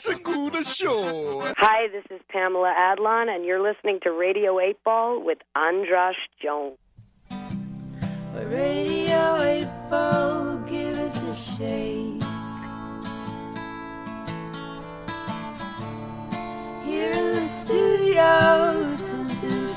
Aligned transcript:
Segura 0.00 0.64
Show. 0.64 1.42
Hi, 1.58 1.88
this 1.88 2.04
is 2.10 2.22
Pamela 2.30 2.74
Adlon, 2.74 3.28
and 3.28 3.44
you're 3.44 3.60
listening 3.60 4.00
to 4.02 4.10
Radio 4.10 4.58
8 4.58 4.82
Ball 4.82 5.22
with 5.22 5.36
Andras 5.54 6.16
Jones. 6.42 6.78
Radio 8.32 9.42
8 9.42 9.68
Ball, 9.90 10.56
give 10.60 10.96
us 10.96 11.22
a 11.22 11.34
shake. 11.34 12.22
Here 16.82 17.10
in 17.10 17.34
the 17.34 17.40
studio, 17.42 18.96
turn 19.04 19.28
to 19.28 19.70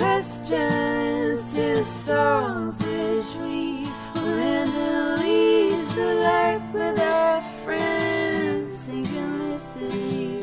questions 0.00 1.52
to 1.52 1.84
songs 1.84 2.78
which 2.78 3.34
we 3.44 3.86
randomly 4.16 5.72
select 5.76 6.72
with 6.72 6.98
our 6.98 7.42
friends. 7.62 8.88
Synchronicity. 8.88 10.40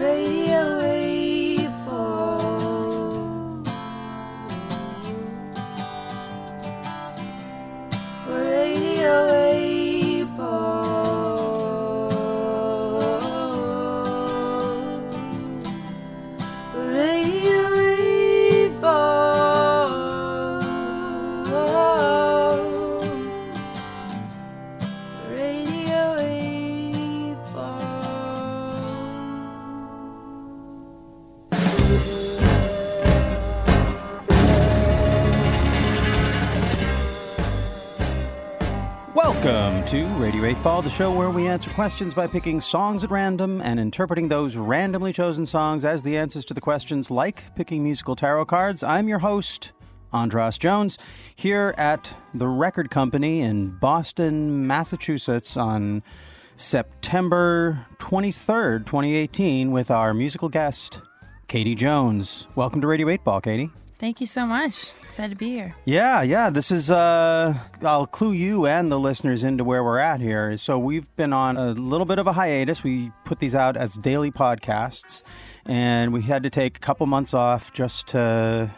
Radio 0.00 0.81
to 40.52 40.58
Radio 40.58 40.60
8 40.60 40.64
Ball, 40.64 40.82
the 40.82 40.90
show 40.90 41.12
where 41.12 41.30
we 41.30 41.46
answer 41.46 41.70
questions 41.70 42.12
by 42.14 42.26
picking 42.26 42.60
songs 42.60 43.04
at 43.04 43.10
random 43.10 43.62
and 43.62 43.80
interpreting 43.80 44.28
those 44.28 44.56
randomly 44.56 45.12
chosen 45.12 45.46
songs 45.46 45.84
as 45.84 46.02
the 46.02 46.16
answers 46.16 46.44
to 46.44 46.52
the 46.52 46.60
questions, 46.60 47.10
like 47.10 47.54
picking 47.54 47.82
musical 47.82 48.16
tarot 48.16 48.46
cards. 48.46 48.82
I'm 48.82 49.08
your 49.08 49.20
host, 49.20 49.72
Andras 50.12 50.58
Jones, 50.58 50.98
here 51.36 51.74
at 51.78 52.14
the 52.34 52.48
Record 52.48 52.90
Company 52.90 53.40
in 53.40 53.70
Boston, 53.78 54.66
Massachusetts 54.66 55.56
on 55.56 56.02
September 56.56 57.86
23rd, 57.98 58.84
2018, 58.84 59.70
with 59.70 59.90
our 59.90 60.12
musical 60.12 60.48
guest, 60.48 61.00
Katie 61.48 61.74
Jones. 61.74 62.46
Welcome 62.56 62.80
to 62.82 62.86
Radio 62.86 63.08
8 63.08 63.24
Ball, 63.24 63.40
Katie. 63.40 63.70
Thank 64.02 64.20
you 64.20 64.26
so 64.26 64.46
much. 64.46 64.92
Excited 65.04 65.30
to 65.30 65.38
be 65.38 65.50
here. 65.50 65.76
Yeah, 65.84 66.22
yeah. 66.22 66.50
This 66.50 66.72
is 66.72 66.90
uh 66.90 67.54
I'll 67.82 68.08
clue 68.08 68.32
you 68.32 68.66
and 68.66 68.90
the 68.90 68.98
listeners 68.98 69.44
into 69.44 69.62
where 69.62 69.84
we're 69.84 70.00
at 70.00 70.18
here. 70.18 70.56
So 70.56 70.76
we've 70.76 71.14
been 71.14 71.32
on 71.32 71.56
a 71.56 71.70
little 71.70 72.04
bit 72.04 72.18
of 72.18 72.26
a 72.26 72.32
hiatus. 72.32 72.82
We 72.82 73.12
put 73.24 73.38
these 73.38 73.54
out 73.54 73.76
as 73.76 73.94
daily 73.94 74.32
podcasts 74.32 75.22
and 75.64 76.12
we 76.12 76.22
had 76.22 76.42
to 76.42 76.50
take 76.50 76.78
a 76.78 76.80
couple 76.80 77.06
months 77.06 77.32
off 77.32 77.72
just 77.72 78.08
to 78.08 78.72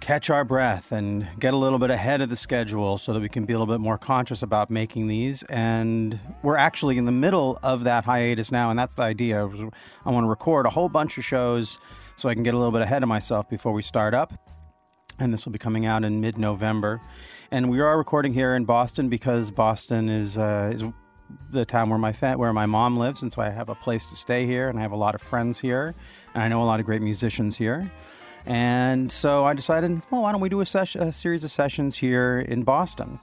catch 0.00 0.28
our 0.28 0.44
breath 0.44 0.92
and 0.92 1.26
get 1.38 1.54
a 1.54 1.56
little 1.56 1.78
bit 1.78 1.90
ahead 1.90 2.20
of 2.20 2.28
the 2.28 2.36
schedule 2.36 2.98
so 2.98 3.14
that 3.14 3.20
we 3.20 3.28
can 3.28 3.46
be 3.46 3.54
a 3.54 3.58
little 3.58 3.72
bit 3.72 3.80
more 3.80 3.96
conscious 3.96 4.42
about 4.42 4.70
making 4.70 5.06
these 5.06 5.42
and 5.44 6.18
we're 6.42 6.56
actually 6.56 6.96
in 6.96 7.04
the 7.04 7.12
middle 7.12 7.58
of 7.62 7.84
that 7.84 8.06
hiatus 8.06 8.50
now 8.50 8.70
and 8.70 8.78
that's 8.78 8.94
the 8.94 9.02
idea 9.02 9.44
i 9.44 10.10
want 10.10 10.24
to 10.24 10.28
record 10.28 10.64
a 10.64 10.70
whole 10.70 10.88
bunch 10.88 11.18
of 11.18 11.24
shows 11.24 11.78
so 12.20 12.28
i 12.28 12.34
can 12.34 12.42
get 12.42 12.54
a 12.54 12.56
little 12.56 12.72
bit 12.72 12.82
ahead 12.82 13.02
of 13.02 13.08
myself 13.08 13.48
before 13.48 13.72
we 13.72 13.82
start 13.82 14.14
up 14.14 14.32
and 15.20 15.32
this 15.32 15.44
will 15.44 15.52
be 15.52 15.58
coming 15.58 15.86
out 15.86 16.02
in 16.02 16.20
mid-November. 16.20 17.00
And 17.50 17.70
we 17.70 17.80
are 17.80 17.96
recording 17.98 18.32
here 18.32 18.54
in 18.54 18.64
Boston 18.64 19.08
because 19.08 19.50
Boston 19.50 20.08
is 20.08 20.38
uh, 20.38 20.70
is 20.72 20.82
the 21.50 21.64
town 21.64 21.90
where 21.90 21.98
my 21.98 22.12
fa- 22.12 22.36
where 22.36 22.52
my 22.52 22.66
mom 22.66 22.98
lives, 22.98 23.22
and 23.22 23.32
so 23.32 23.42
I 23.42 23.50
have 23.50 23.68
a 23.68 23.74
place 23.74 24.06
to 24.06 24.16
stay 24.16 24.46
here, 24.46 24.68
and 24.68 24.78
I 24.78 24.82
have 24.82 24.92
a 24.92 24.96
lot 24.96 25.14
of 25.14 25.20
friends 25.20 25.60
here, 25.60 25.94
and 26.34 26.42
I 26.42 26.48
know 26.48 26.62
a 26.62 26.64
lot 26.64 26.80
of 26.80 26.86
great 26.86 27.02
musicians 27.02 27.56
here. 27.56 27.90
And 28.46 29.12
so 29.12 29.44
I 29.44 29.52
decided, 29.52 30.00
well, 30.10 30.22
why 30.22 30.32
don't 30.32 30.40
we 30.40 30.48
do 30.48 30.62
a, 30.62 30.66
ses- 30.66 30.96
a 30.96 31.12
series 31.12 31.44
of 31.44 31.50
sessions 31.50 31.98
here 31.98 32.40
in 32.40 32.62
Boston? 32.62 33.20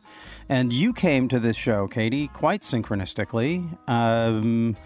And 0.48 0.72
you 0.72 0.94
came 0.94 1.28
to 1.30 1.40
this 1.40 1.58
show, 1.58 1.88
Katie, 1.88 2.28
quite 2.28 2.62
synchronistically. 2.62 3.78
Um, 3.90 4.78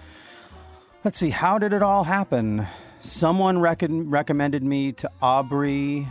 let's 1.03 1.19
see, 1.19 1.31
how 1.31 1.57
did 1.57 1.73
it 1.73 1.83
all 1.83 2.05
happen? 2.05 2.66
Someone 3.01 3.59
rec- 3.59 3.84
recommended 3.89 4.63
me 4.63 4.91
to 4.94 5.09
Aubrey 5.22 6.07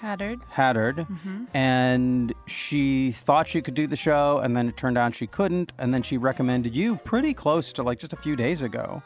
Haddard. 0.00 0.40
Haddard, 0.50 0.96
mm-hmm. 0.98 1.44
and 1.54 2.32
she 2.46 3.10
thought 3.10 3.48
she 3.48 3.60
could 3.60 3.74
do 3.74 3.86
the 3.88 3.96
show, 3.96 4.38
and 4.38 4.56
then 4.56 4.68
it 4.68 4.76
turned 4.76 4.96
out 4.96 5.14
she 5.14 5.26
couldn't, 5.26 5.72
and 5.78 5.92
then 5.92 6.02
she 6.02 6.16
recommended 6.16 6.76
you 6.76 6.96
pretty 6.98 7.34
close 7.34 7.72
to 7.72 7.82
like 7.82 7.98
just 7.98 8.12
a 8.12 8.16
few 8.16 8.36
days 8.36 8.62
ago. 8.62 9.02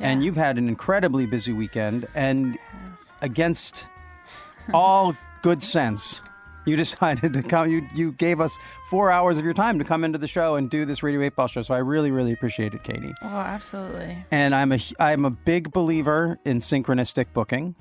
And 0.00 0.22
you've 0.24 0.36
had 0.36 0.58
an 0.58 0.68
incredibly 0.68 1.24
busy 1.24 1.52
weekend, 1.52 2.06
and 2.14 2.58
against 3.22 3.88
all 4.74 5.16
good 5.40 5.62
sense, 5.62 6.22
you 6.64 6.76
decided 6.84 7.32
to 7.34 7.42
come. 7.42 7.70
You 7.70 7.86
you 7.94 8.12
gave 8.12 8.40
us 8.40 8.58
four 8.88 9.10
hours 9.10 9.38
of 9.38 9.44
your 9.44 9.54
time 9.54 9.78
to 9.78 9.84
come 9.84 10.04
into 10.04 10.18
the 10.18 10.28
show 10.28 10.56
and 10.56 10.70
do 10.70 10.84
this 10.84 11.02
Radio 11.02 11.22
Eight 11.22 11.36
Ball 11.36 11.46
show. 11.46 11.62
So 11.62 11.74
I 11.74 11.78
really 11.78 12.10
really 12.10 12.32
appreciate 12.32 12.74
it, 12.74 12.82
Katie. 12.82 13.14
Oh, 13.22 13.28
absolutely. 13.28 14.24
And 14.30 14.54
I'm 14.54 14.72
a 14.72 14.78
I'm 14.98 15.24
a 15.24 15.30
big 15.30 15.72
believer 15.72 16.38
in 16.44 16.58
synchronistic 16.58 17.26
booking, 17.32 17.74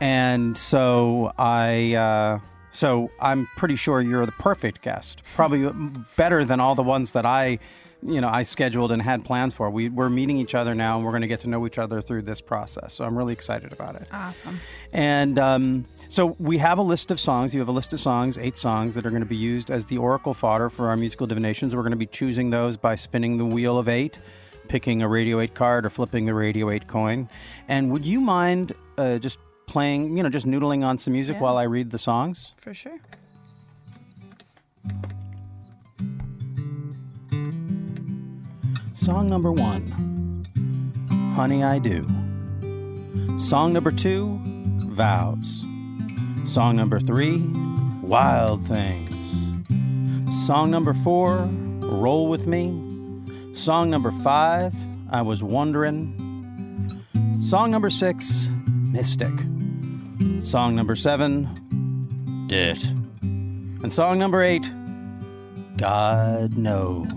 and 0.00 0.56
so 0.56 1.32
I 1.38 1.94
uh, 1.94 2.38
so 2.74 3.12
I'm 3.20 3.46
pretty 3.56 3.76
sure 3.76 4.00
you're 4.00 4.26
the 4.26 4.32
perfect 4.32 4.82
guest, 4.82 5.22
probably 5.34 5.70
better 6.16 6.44
than 6.44 6.58
all 6.58 6.74
the 6.74 6.82
ones 6.82 7.12
that 7.12 7.24
I, 7.24 7.60
you 8.02 8.20
know, 8.20 8.28
I 8.28 8.42
scheduled 8.42 8.90
and 8.90 9.00
had 9.00 9.24
plans 9.24 9.54
for. 9.54 9.70
We 9.70 9.88
we're 9.88 10.08
meeting 10.08 10.38
each 10.38 10.56
other 10.56 10.74
now, 10.74 10.96
and 10.96 11.04
we're 11.04 11.12
going 11.12 11.22
to 11.22 11.28
get 11.28 11.38
to 11.40 11.48
know 11.48 11.64
each 11.66 11.78
other 11.78 12.02
through 12.02 12.22
this 12.22 12.40
process. 12.40 12.92
So 12.92 13.04
I'm 13.04 13.16
really 13.16 13.32
excited 13.32 13.72
about 13.72 13.94
it. 13.94 14.08
Awesome. 14.12 14.58
And 14.92 15.38
um, 15.38 15.84
so 16.08 16.34
we 16.40 16.58
have 16.58 16.78
a 16.78 16.82
list 16.82 17.12
of 17.12 17.20
songs. 17.20 17.54
You 17.54 17.60
have 17.60 17.68
a 17.68 17.72
list 17.72 17.92
of 17.92 18.00
songs, 18.00 18.38
eight 18.38 18.56
songs 18.56 18.96
that 18.96 19.06
are 19.06 19.10
going 19.10 19.22
to 19.22 19.28
be 19.28 19.36
used 19.36 19.70
as 19.70 19.86
the 19.86 19.98
oracle 19.98 20.34
fodder 20.34 20.68
for 20.68 20.88
our 20.88 20.96
musical 20.96 21.28
divinations. 21.28 21.76
We're 21.76 21.82
going 21.82 21.92
to 21.92 21.96
be 21.96 22.06
choosing 22.06 22.50
those 22.50 22.76
by 22.76 22.96
spinning 22.96 23.36
the 23.38 23.46
wheel 23.46 23.78
of 23.78 23.88
eight, 23.88 24.18
picking 24.66 25.00
a 25.00 25.06
Radio 25.06 25.38
8 25.38 25.54
card, 25.54 25.86
or 25.86 25.90
flipping 25.90 26.24
the 26.24 26.34
Radio 26.34 26.70
8 26.70 26.88
coin. 26.88 27.28
And 27.68 27.92
would 27.92 28.04
you 28.04 28.20
mind 28.20 28.72
uh, 28.98 29.18
just 29.18 29.38
playing, 29.66 30.16
you 30.16 30.22
know, 30.22 30.28
just 30.30 30.46
noodling 30.46 30.84
on 30.84 30.98
some 30.98 31.12
music 31.12 31.36
Yeah. 31.36 31.42
while 31.42 31.56
I 31.56 31.64
read 31.64 31.90
the 31.90 31.98
songs? 31.98 32.52
For 32.56 32.74
sure. 32.74 32.98
Song 38.92 39.28
number 39.28 39.52
one 39.52 39.90
Honey, 41.34 41.64
I 41.64 41.78
Do. 41.80 42.06
Song 43.38 43.72
number 43.72 43.90
two 43.90 44.38
Vows. 44.42 45.64
Song 46.44 46.76
number 46.76 47.00
three 47.00 47.38
Wild 48.02 48.64
Things. 48.66 49.12
Song 50.46 50.70
number 50.70 50.94
four 50.94 51.48
Roll 51.80 52.28
With 52.28 52.46
Me. 52.46 52.72
Song 53.54 53.90
number 53.90 54.12
five 54.22 54.74
I 55.10 55.22
Was 55.22 55.42
Wondering. 55.42 56.20
Song 57.40 57.70
number 57.70 57.90
six 57.90 58.48
Mystic. 58.68 59.32
Song 60.44 60.76
number 60.76 60.94
seven 60.94 62.46
Dit. 62.48 62.84
And 63.22 63.90
song 63.90 64.18
number 64.18 64.42
eight 64.42 64.70
God 65.78 66.56
Knows. 66.56 67.08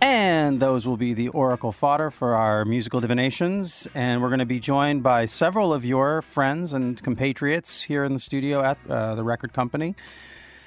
And 0.00 0.60
those 0.60 0.86
will 0.86 0.96
be 0.96 1.12
the 1.12 1.28
oracle 1.28 1.72
fodder 1.72 2.10
for 2.10 2.34
our 2.34 2.64
musical 2.64 3.00
divinations. 3.00 3.86
And 3.94 4.22
we're 4.22 4.28
going 4.28 4.38
to 4.38 4.46
be 4.46 4.60
joined 4.60 5.02
by 5.02 5.26
several 5.26 5.74
of 5.74 5.84
your 5.84 6.22
friends 6.22 6.72
and 6.72 7.00
compatriots 7.02 7.82
here 7.82 8.02
in 8.02 8.14
the 8.14 8.18
studio 8.18 8.62
at 8.62 8.78
uh, 8.88 9.14
the 9.14 9.24
record 9.24 9.52
company, 9.52 9.94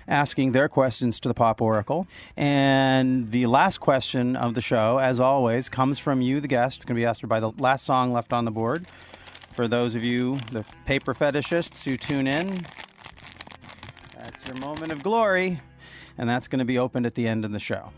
asking 0.10 0.52
their 0.52 0.68
questions 0.68 1.20
to 1.22 1.28
the 1.30 1.34
Pop 1.34 1.62
Oracle. 1.62 2.08
And 2.36 3.32
the 3.32 3.46
last 3.46 3.78
question 3.78 4.36
of 4.36 4.56
the 4.56 4.62
show, 4.62 4.98
as 4.98 5.20
always, 5.20 5.70
comes 5.70 6.00
from 6.00 6.20
you, 6.20 6.42
the 6.42 6.48
guest. 6.48 6.78
It's 6.78 6.86
going 6.86 6.96
to 6.96 7.00
be 7.00 7.06
asked 7.06 7.26
by 7.28 7.40
the 7.40 7.52
last 7.52 7.86
song 7.86 8.12
left 8.12 8.34
on 8.34 8.44
the 8.44 8.52
board. 8.52 8.88
For 9.52 9.68
those 9.68 9.96
of 9.96 10.04
you, 10.04 10.40
the 10.52 10.66
paper 10.86 11.14
fetishists 11.14 11.86
who 11.86 11.96
tune 11.96 12.28
in, 12.28 12.48
That's 14.18 14.48
your 14.48 14.58
moment 14.60 14.92
of 14.92 15.04
glory. 15.04 15.62
And 16.18 16.30
that's 16.30 16.50
going 16.50 16.60
to 16.60 16.66
be 16.66 16.78
opened 16.78 17.06
at 17.06 17.16
the 17.16 17.28
end 17.28 17.46
of 17.46 17.52
the 17.52 17.60
show. 17.60 17.94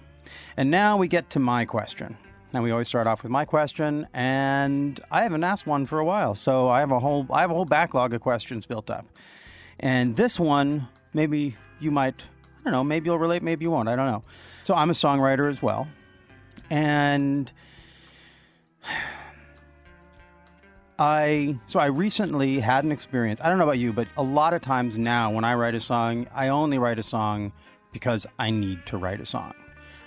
And 0.56 0.70
now 0.70 0.98
we 0.98 1.08
get 1.08 1.30
to 1.32 1.40
my 1.40 1.66
question. 1.66 2.18
And 2.54 2.64
we 2.64 2.72
always 2.72 2.90
start 2.90 3.08
off 3.08 3.24
with 3.24 3.32
my 3.32 3.46
question, 3.46 4.06
and 4.14 5.00
I 5.10 5.24
haven't 5.24 5.42
asked 5.42 5.66
one 5.66 5.86
for 5.86 6.00
a 6.00 6.06
while, 6.06 6.36
so 6.36 6.68
I 6.68 6.82
have 6.82 6.92
a 6.92 7.00
whole 7.00 7.26
I 7.32 7.40
have 7.40 7.50
a 7.50 7.54
whole 7.54 7.64
backlog 7.64 8.14
of 8.14 8.20
questions 8.20 8.66
built 8.66 8.90
up. 8.90 9.06
And 9.80 10.18
this 10.18 10.38
one, 10.38 10.90
maybe 11.14 11.56
you 11.82 11.92
might 11.92 12.28
I 12.62 12.64
don't 12.66 12.74
know, 12.74 12.84
maybe 12.84 13.08
you'll 13.08 13.18
relate, 13.18 13.42
maybe 13.42 13.64
you 13.64 13.72
won't. 13.72 13.90
I 13.90 13.96
don't 13.96 14.06
know. 14.06 14.24
So 14.64 14.76
I'm 14.76 14.92
a 14.92 14.94
songwriter 14.94 15.50
as 15.50 15.64
well. 15.64 15.88
And 16.70 17.52
I 21.00 21.58
so 21.66 21.80
I 21.80 21.88
recently 21.88 22.60
had 22.60 22.86
an 22.86 22.92
experience. 22.92 23.42
I 23.42 23.50
don't 23.50 23.58
know 23.58 23.64
about 23.64 23.80
you, 23.80 23.92
but 23.92 24.08
a 24.16 24.22
lot 24.22 24.54
of 24.54 24.62
times 24.62 25.00
now 25.00 25.32
when 25.32 25.44
I 25.44 25.56
write 25.56 25.74
a 25.74 25.80
song, 25.80 26.28
I 26.34 26.50
only 26.50 26.78
write 26.78 27.00
a 27.00 27.04
song 27.04 27.52
because 27.92 28.28
I 28.38 28.52
need 28.52 28.86
to 28.86 28.98
write 28.98 29.20
a 29.20 29.26
song. 29.26 29.54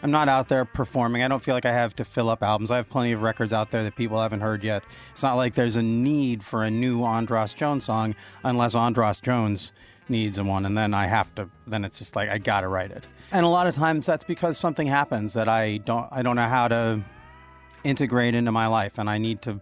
I'm 0.05 0.12
not 0.12 0.29
out 0.29 0.49
there 0.49 0.65
performing. 0.65 1.23
I 1.23 1.29
don't 1.29 1.43
feel 1.43 1.55
like 1.55 1.65
I 1.65 1.73
have 1.73 1.97
to 1.97 2.05
fill 2.05 2.29
up 2.29 2.43
albums. 2.43 2.70
I 2.70 2.77
have 2.77 2.88
plenty 2.88 3.12
of 3.12 3.23
records 3.23 3.53
out 3.53 3.70
there 3.73 3.82
that 3.82 3.97
people 3.97 4.20
haven't 4.20 4.43
heard 4.43 4.62
yet. 4.62 4.85
It's 5.12 5.23
not 5.23 5.35
like 5.35 5.55
there's 5.55 5.77
a 5.77 5.82
need 5.82 6.44
for 6.44 6.62
a 6.62 6.70
new 6.70 7.03
Andras 7.03 7.55
Jones 7.55 7.85
song 7.85 8.15
unless 8.44 8.75
Andras 8.75 9.19
Jones 9.19 9.73
needs 10.09 10.39
a 10.39 10.45
one 10.45 10.67
and 10.67 10.77
then 10.77 10.95
I 10.95 11.06
have 11.06 11.35
to 11.37 11.49
then 11.67 11.85
it's 11.85 11.99
just 11.99 12.15
like 12.15 12.29
I 12.29 12.39
got 12.39 12.61
to 12.61 12.69
write 12.69 12.91
it. 12.91 13.06
And 13.33 13.45
a 13.45 13.49
lot 13.49 13.67
of 13.67 13.75
times 13.75 14.06
that's 14.06 14.25
because 14.25 14.59
something 14.59 14.87
happens 14.87 15.35
that 15.35 15.49
I 15.49 15.79
don't 15.79 16.09
I 16.11 16.23
don't 16.23 16.37
know 16.37 16.49
how 16.49 16.69
to 16.69 17.03
integrate 17.83 18.35
into 18.35 18.53
my 18.53 18.67
life 18.67 18.99
and 18.99 19.09
I 19.09 19.19
need 19.19 19.43
to 19.43 19.61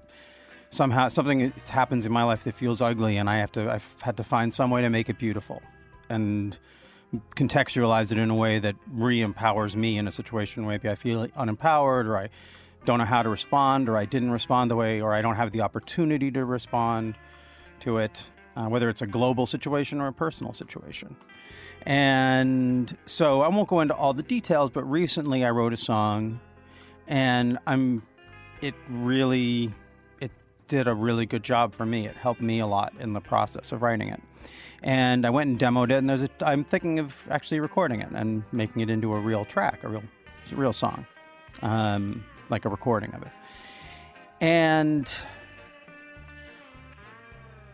somehow 0.71 1.09
something 1.09 1.53
happens 1.71 2.07
in 2.07 2.13
my 2.13 2.25
life 2.25 2.45
that 2.45 2.55
feels 2.55 2.83
ugly 2.83 3.17
and 3.17 3.29
I 3.29 3.39
have 3.39 3.53
to 3.53 3.71
I've 3.71 3.97
had 4.03 4.17
to 4.17 4.25
find 4.25 4.53
some 4.53 4.71
way 4.71 4.83
to 4.83 4.91
make 4.91 5.09
it 5.09 5.19
beautiful. 5.19 5.63
And 6.09 6.59
contextualize 7.37 8.11
it 8.11 8.19
in 8.19 8.31
a 8.31 8.35
way 8.35 8.59
that 8.59 8.75
re-empowers 8.91 9.77
me 9.77 9.99
in 9.99 10.09
a 10.09 10.11
situation 10.11 10.65
where 10.65 10.75
maybe 10.75 10.89
I 10.89 10.95
feel 10.95 11.27
unempowered 11.29 12.07
or 12.07 12.17
I 12.17 12.31
don't 12.85 12.99
know 12.99 13.05
how 13.05 13.23
to 13.23 13.29
respond 13.29 13.89
or 13.89 13.97
I 13.97 14.05
didn't 14.05 14.31
respond 14.31 14.71
the 14.71 14.77
way 14.77 15.01
or 15.01 15.13
I 15.13 15.23
don't 15.23 15.37
have 15.37 15.53
the 15.53 15.61
opportunity 15.61 16.31
to 16.33 16.45
respond 16.45 17.17
to 17.81 17.99
it, 17.99 18.31
uh, 18.57 18.67
whether 18.67 18.89
it's 18.89 19.03
a 19.03 19.07
global 19.07 19.47
situation 19.47 20.01
or 20.01 20.09
a 20.09 20.13
personal 20.13 20.53
situation. 20.53 21.17
And 21.85 22.97
so 23.07 23.43
I 23.43 23.49
won't 23.49 23.69
go 23.69 23.81
into 23.81 23.95
all 23.95 24.15
the 24.15 24.23
details, 24.23 24.71
but 24.71 24.85
recently 24.85 25.45
I 25.45 25.51
wrote 25.51 25.73
a 25.73 25.77
song 25.77 26.41
and 27.09 27.59
I'm 27.67 28.03
it 28.61 28.75
really 28.89 29.75
it 30.21 30.31
did 30.69 30.87
a 30.87 30.95
really 30.95 31.27
good 31.27 31.43
job 31.43 31.75
for 31.75 31.85
me. 31.85 32.07
It 32.07 32.17
helped 32.17 32.41
me 32.41 32.61
a 32.61 32.67
lot 32.67 32.93
in 33.01 33.13
the 33.13 33.21
process 33.21 33.73
of 33.73 33.83
writing 33.83 34.09
it 34.09 34.23
and 34.83 35.25
I 35.25 35.31
went 35.31 35.51
and 35.51 35.59
demoed 35.59 35.91
it. 35.91 35.99
And 35.99 36.09
there's 36.09 36.23
a, 36.23 36.31
I'm 36.45 36.65
thinking 36.65 36.99
of 36.99 37.25
actually 37.31 37.61
recording 37.61 38.01
it 38.01 38.11
and 38.13 38.43
making 38.53 38.83
it 38.83 38.91
into 38.91 39.15
a 39.15 39.21
real 39.21 39.45
track, 39.45 39.85
a 39.85 39.89
real, 39.89 40.03
a 40.51 40.55
real 40.55 40.73
song, 40.73 41.07
um, 41.63 42.25
like 42.49 42.65
a 42.65 42.69
recording 42.69 43.15
of 43.15 43.23
it. 43.23 43.33
And 44.41 45.11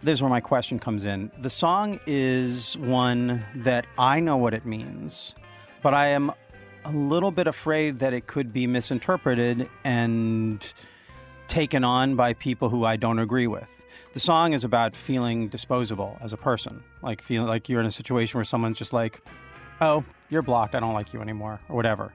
this 0.02 0.18
is 0.18 0.22
where 0.22 0.30
my 0.30 0.40
question 0.40 0.78
comes 0.78 1.04
in. 1.04 1.30
The 1.38 1.50
song 1.50 2.00
is 2.06 2.76
one 2.78 3.44
that 3.56 3.86
I 3.98 4.20
know 4.20 4.36
what 4.36 4.54
it 4.54 4.64
means, 4.64 5.34
but 5.82 5.94
I 5.94 6.08
am 6.08 6.32
a 6.84 6.90
little 6.90 7.30
bit 7.30 7.46
afraid 7.46 7.98
that 7.98 8.12
it 8.12 8.26
could 8.26 8.52
be 8.52 8.66
misinterpreted 8.66 9.68
and 9.84 10.72
taken 11.48 11.82
on 11.82 12.14
by 12.14 12.34
people 12.34 12.68
who 12.68 12.84
I 12.84 12.96
don't 12.96 13.18
agree 13.18 13.46
with. 13.46 13.84
The 14.12 14.20
song 14.20 14.52
is 14.52 14.64
about 14.64 14.94
feeling 14.94 15.48
disposable 15.48 16.16
as 16.20 16.32
a 16.32 16.36
person, 16.36 16.84
like 17.02 17.20
feeling 17.20 17.48
like 17.48 17.68
you're 17.68 17.80
in 17.80 17.86
a 17.86 17.90
situation 17.90 18.38
where 18.38 18.44
someone's 18.44 18.78
just 18.78 18.92
like, 18.92 19.20
"Oh, 19.80 20.04
you're 20.30 20.42
blocked. 20.42 20.74
I 20.74 20.80
don't 20.80 20.94
like 20.94 21.12
you 21.12 21.20
anymore," 21.20 21.60
or 21.68 21.76
whatever. 21.76 22.12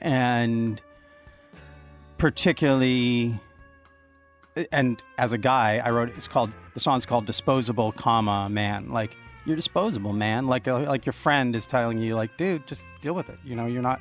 And 0.00 0.80
particularly 2.18 3.38
and 4.72 5.02
as 5.18 5.32
a 5.32 5.38
guy, 5.38 5.80
I 5.84 5.90
wrote 5.90 6.10
it's 6.16 6.28
called 6.28 6.52
the 6.74 6.80
song's 6.80 7.06
called 7.06 7.26
"Disposable, 7.26 7.92
comma 7.92 8.48
Man." 8.48 8.90
Like 8.90 9.16
you're 9.44 9.56
disposable, 9.56 10.12
man. 10.12 10.46
Like 10.46 10.68
uh, 10.68 10.80
like 10.80 11.06
your 11.06 11.12
friend 11.12 11.54
is 11.56 11.66
telling 11.66 11.98
you, 11.98 12.14
like, 12.14 12.36
dude, 12.36 12.66
just 12.66 12.86
deal 13.00 13.14
with 13.14 13.28
it. 13.28 13.38
You 13.44 13.56
know, 13.56 13.66
you're 13.66 13.82
not 13.82 14.00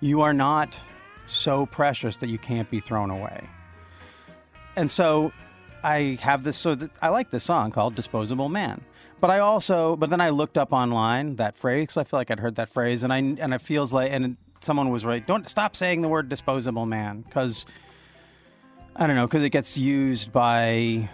you 0.00 0.22
are 0.22 0.34
not 0.34 0.80
so 1.26 1.66
precious 1.66 2.16
that 2.18 2.28
you 2.28 2.38
can't 2.38 2.70
be 2.70 2.80
thrown 2.80 3.10
away. 3.10 3.48
And 4.76 4.90
so 4.90 5.32
I 5.82 6.18
have 6.20 6.42
this 6.42 6.56
so 6.56 6.74
th- 6.74 6.90
I 7.00 7.08
like 7.08 7.30
this 7.30 7.44
song 7.44 7.70
called 7.70 7.94
"Disposable 7.94 8.48
Man." 8.48 8.84
But 9.18 9.30
I 9.30 9.38
also, 9.38 9.96
but 9.96 10.10
then 10.10 10.20
I 10.20 10.28
looked 10.28 10.58
up 10.58 10.74
online 10.74 11.36
that 11.36 11.56
phrase. 11.56 11.96
I 11.96 12.04
feel 12.04 12.20
like 12.20 12.30
I'd 12.30 12.40
heard 12.40 12.56
that 12.56 12.68
phrase, 12.68 13.02
and 13.02 13.12
I 13.12 13.18
and 13.18 13.54
it 13.54 13.62
feels 13.62 13.92
like, 13.92 14.12
and 14.12 14.36
someone 14.60 14.90
was 14.90 15.04
right. 15.06 15.26
Don't 15.26 15.48
stop 15.48 15.74
saying 15.74 16.02
the 16.02 16.08
word 16.08 16.28
"disposable 16.28 16.84
man" 16.84 17.22
because 17.22 17.64
I 18.98 19.06
don't 19.06 19.16
know, 19.16 19.26
because 19.26 19.44
it 19.44 19.50
gets 19.50 19.76
used 19.76 20.32
by 20.32 21.08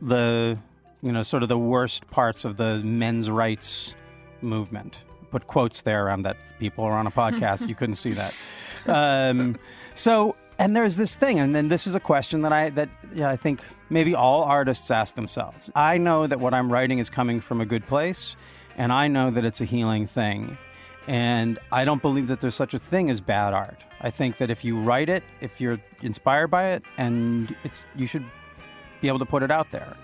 the 0.00 0.58
you 1.02 1.12
know 1.12 1.22
sort 1.22 1.42
of 1.42 1.48
the 1.48 1.58
worst 1.58 2.08
parts 2.10 2.44
of 2.44 2.56
the 2.56 2.78
men's 2.78 3.28
rights 3.28 3.96
movement. 4.42 5.04
Put 5.30 5.46
quotes 5.46 5.82
there 5.82 6.06
around 6.06 6.22
that. 6.22 6.36
People 6.58 6.84
are 6.84 6.92
on 6.92 7.06
a 7.06 7.10
podcast. 7.10 7.68
you 7.68 7.74
couldn't 7.74 7.96
see 7.96 8.12
that. 8.12 8.34
Um, 8.86 9.58
so 9.92 10.34
and 10.58 10.74
there's 10.74 10.96
this 10.96 11.14
thing, 11.14 11.38
and 11.38 11.54
then 11.54 11.68
this 11.68 11.86
is 11.86 11.94
a 11.94 12.00
question 12.00 12.42
that 12.42 12.52
I 12.52 12.70
that 12.70 12.88
yeah, 13.12 13.28
I 13.28 13.36
think 13.36 13.62
maybe 13.90 14.14
all 14.14 14.42
artists 14.42 14.90
ask 14.90 15.14
themselves. 15.14 15.70
I 15.74 15.98
know 15.98 16.26
that 16.26 16.40
what 16.40 16.54
I'm 16.54 16.72
writing 16.72 16.98
is 16.98 17.10
coming 17.10 17.40
from 17.40 17.60
a 17.60 17.66
good 17.66 17.86
place, 17.86 18.34
and 18.76 18.92
I 18.92 19.08
know 19.08 19.30
that 19.30 19.44
it's 19.44 19.60
a 19.60 19.64
healing 19.64 20.06
thing. 20.06 20.56
And 21.08 21.58
I 21.72 21.86
don't 21.86 22.02
believe 22.02 22.28
that 22.28 22.40
there's 22.40 22.54
such 22.54 22.74
a 22.74 22.78
thing 22.78 23.08
as 23.08 23.22
bad 23.22 23.54
art. 23.54 23.82
I 24.02 24.10
think 24.10 24.36
that 24.36 24.50
if 24.50 24.62
you 24.62 24.78
write 24.78 25.08
it, 25.08 25.24
if 25.40 25.58
you're 25.58 25.80
inspired 26.02 26.48
by 26.48 26.72
it, 26.72 26.82
and 26.98 27.56
it's 27.64 27.86
you 27.96 28.06
should 28.06 28.26
be 29.00 29.08
able 29.08 29.18
to 29.20 29.24
put 29.24 29.42
it 29.42 29.50
out 29.50 29.70
there. 29.70 29.96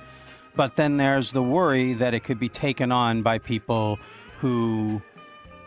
But 0.57 0.77
then 0.77 0.97
there's 0.97 1.33
the 1.33 1.43
worry 1.43 1.93
that 1.93 2.15
it 2.15 2.21
could 2.21 2.41
be 2.41 2.49
taken 2.49 2.91
on 2.91 3.21
by 3.21 3.37
people 3.37 3.99
who 4.39 5.03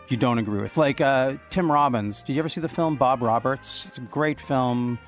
you 0.08 0.16
don't 0.16 0.38
agree 0.38 0.60
with. 0.60 0.76
Like 0.76 1.00
uh, 1.00 1.36
Tim 1.50 1.70
Robbins. 1.70 2.22
Did 2.22 2.32
you 2.32 2.40
ever 2.40 2.48
see 2.48 2.60
the 2.60 2.68
film 2.68 2.96
Bob 2.96 3.22
Roberts? 3.22 3.86
It's 3.86 3.98
a 3.98 4.02
great 4.02 4.40
film 4.40 4.98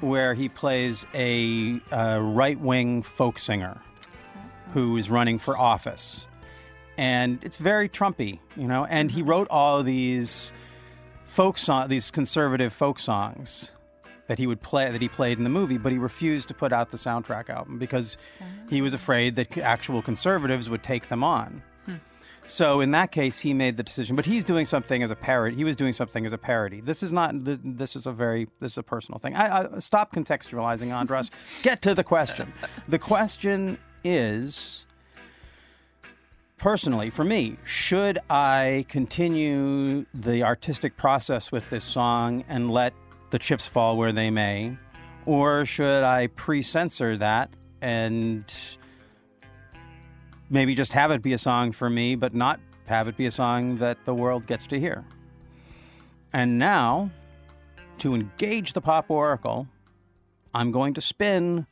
where 0.00 0.32
he 0.34 0.48
plays 0.48 1.06
a, 1.12 1.80
uh 1.90 2.20
right 2.22 2.58
wing 2.60 3.02
folk 3.02 3.40
singer 3.40 3.80
who 4.74 4.96
is 4.96 5.10
running 5.10 5.38
for 5.38 5.58
office. 5.58 6.28
And 6.96 7.42
it's 7.44 7.56
very 7.56 7.88
Trumpy, 7.88 8.38
you 8.56 8.66
know. 8.66 8.84
And 8.84 9.10
he 9.10 9.22
wrote 9.22 9.48
all 9.50 9.82
these 9.82 10.52
folk 11.24 11.58
song, 11.58 11.88
these 11.88 12.10
conservative 12.10 12.72
folk 12.72 12.98
songs 12.98 13.74
that 14.26 14.38
he 14.38 14.46
would 14.46 14.62
play 14.62 14.90
that 14.90 15.02
he 15.02 15.08
played 15.08 15.38
in 15.38 15.44
the 15.44 15.50
movie, 15.50 15.78
but 15.78 15.90
he 15.90 15.98
refused 15.98 16.48
to 16.48 16.54
put 16.54 16.72
out 16.72 16.90
the 16.90 16.96
soundtrack 16.96 17.48
album 17.48 17.78
because 17.78 18.16
he 18.68 18.80
was 18.80 18.94
afraid 18.94 19.34
that 19.36 19.58
actual 19.58 20.02
conservatives 20.02 20.70
would 20.70 20.82
take 20.82 21.08
them 21.08 21.24
on. 21.24 21.62
So 22.50 22.80
in 22.80 22.90
that 22.90 23.12
case, 23.12 23.38
he 23.40 23.54
made 23.54 23.76
the 23.76 23.82
decision. 23.82 24.16
But 24.16 24.26
he's 24.26 24.44
doing 24.44 24.64
something 24.64 25.02
as 25.02 25.10
a 25.10 25.16
parody. 25.16 25.56
He 25.56 25.64
was 25.64 25.76
doing 25.76 25.92
something 25.92 26.26
as 26.26 26.32
a 26.32 26.38
parody. 26.38 26.80
This 26.80 27.02
is 27.02 27.12
not. 27.12 27.32
This 27.34 27.94
is 27.94 28.06
a 28.06 28.12
very. 28.12 28.48
This 28.58 28.72
is 28.72 28.78
a 28.78 28.82
personal 28.82 29.18
thing. 29.18 29.36
I, 29.36 29.76
I 29.76 29.78
stop 29.78 30.12
contextualizing, 30.12 30.92
Andras. 30.92 31.30
Get 31.62 31.80
to 31.82 31.94
the 31.94 32.04
question. 32.04 32.52
The 32.88 32.98
question 32.98 33.78
is. 34.04 34.86
Personally, 36.60 37.08
for 37.08 37.24
me, 37.24 37.56
should 37.64 38.18
I 38.28 38.84
continue 38.86 40.04
the 40.12 40.42
artistic 40.42 40.94
process 40.98 41.50
with 41.50 41.66
this 41.70 41.84
song 41.84 42.44
and 42.48 42.70
let 42.70 42.92
the 43.30 43.38
chips 43.38 43.66
fall 43.66 43.96
where 43.96 44.12
they 44.12 44.28
may? 44.28 44.76
Or 45.24 45.64
should 45.64 46.04
I 46.04 46.26
pre 46.26 46.60
censor 46.60 47.16
that 47.16 47.48
and 47.80 48.44
maybe 50.50 50.74
just 50.74 50.92
have 50.92 51.10
it 51.10 51.22
be 51.22 51.32
a 51.32 51.38
song 51.38 51.72
for 51.72 51.88
me, 51.88 52.14
but 52.14 52.34
not 52.34 52.60
have 52.84 53.08
it 53.08 53.16
be 53.16 53.24
a 53.24 53.30
song 53.30 53.78
that 53.78 54.04
the 54.04 54.14
world 54.14 54.46
gets 54.46 54.66
to 54.66 54.78
hear. 54.78 55.06
And 56.30 56.58
now, 56.58 57.10
to 57.98 58.14
engage 58.14 58.74
the 58.74 58.82
pop 58.82 59.10
oracle, 59.10 59.66
I'm 60.52 60.72
going 60.72 60.92
to 60.92 61.00
spin 61.00 61.66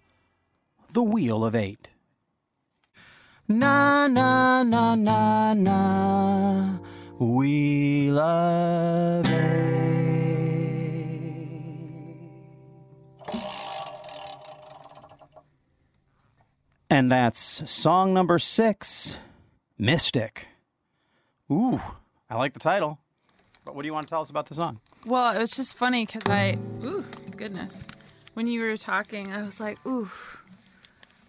the 0.94 1.02
wheel 1.02 1.44
of 1.44 1.54
eight. 1.54 1.90
Na 3.50 4.06
na 4.06 4.62
na 4.62 4.94
na 4.94 5.54
na, 5.54 6.78
wheel 7.18 8.18
of 8.18 9.26
eight. 9.30 9.38
And 16.90 17.10
that's 17.10 17.70
song 17.70 18.12
number 18.12 18.38
six, 18.38 19.16
Mystic. 19.78 20.48
Ooh, 21.50 21.80
I 22.28 22.36
like 22.36 22.52
the 22.52 22.60
title. 22.60 22.98
But 23.64 23.74
what 23.74 23.80
do 23.80 23.86
you 23.86 23.94
want 23.94 24.08
to 24.08 24.10
tell 24.10 24.20
us 24.20 24.28
about 24.28 24.44
the 24.46 24.54
song? 24.54 24.80
Well, 25.06 25.34
it 25.34 25.38
was 25.38 25.52
just 25.52 25.74
funny 25.74 26.04
because 26.04 26.22
I, 26.26 26.58
ooh, 26.84 27.02
goodness. 27.36 27.86
When 28.34 28.46
you 28.46 28.60
were 28.60 28.76
talking, 28.76 29.32
I 29.32 29.42
was 29.42 29.58
like, 29.58 29.78
ooh, 29.86 30.10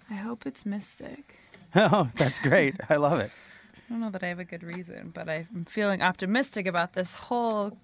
I 0.09 0.15
hope 0.15 0.45
it's 0.45 0.65
Mystic. 0.65 1.38
Oh, 1.75 2.09
that's 2.15 2.39
great. 2.39 2.75
I 2.89 2.95
love 2.95 3.19
it. 3.19 3.31
I 3.75 3.93
don't 3.93 4.01
know 4.01 4.09
that 4.09 4.23
I 4.23 4.27
have 4.27 4.39
a 4.39 4.43
good 4.45 4.63
reason, 4.63 5.11
but 5.13 5.29
I'm 5.29 5.65
feeling 5.65 6.01
optimistic 6.01 6.65
about 6.67 6.93
this 6.93 7.13
whole 7.13 7.77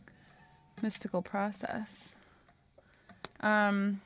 mystical 0.82 1.22
process. 1.22 2.15
Um, 3.42 4.01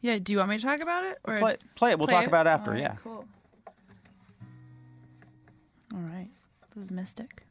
yeah. 0.00 0.18
Do 0.18 0.32
you 0.32 0.38
want 0.38 0.50
me 0.50 0.58
to 0.58 0.62
talk 0.62 0.80
about 0.80 1.04
it 1.04 1.18
or 1.24 1.38
Play, 1.38 1.56
play 1.74 1.90
it. 1.92 1.98
We'll 1.98 2.08
play 2.08 2.16
talk 2.16 2.26
about 2.26 2.46
it 2.46 2.50
after. 2.50 2.72
Right, 2.72 2.80
yeah. 2.80 2.94
Cool. 3.02 3.24
All 5.94 6.00
right. 6.00 6.28
This 6.74 6.84
is 6.84 6.90
mystic. 6.90 7.44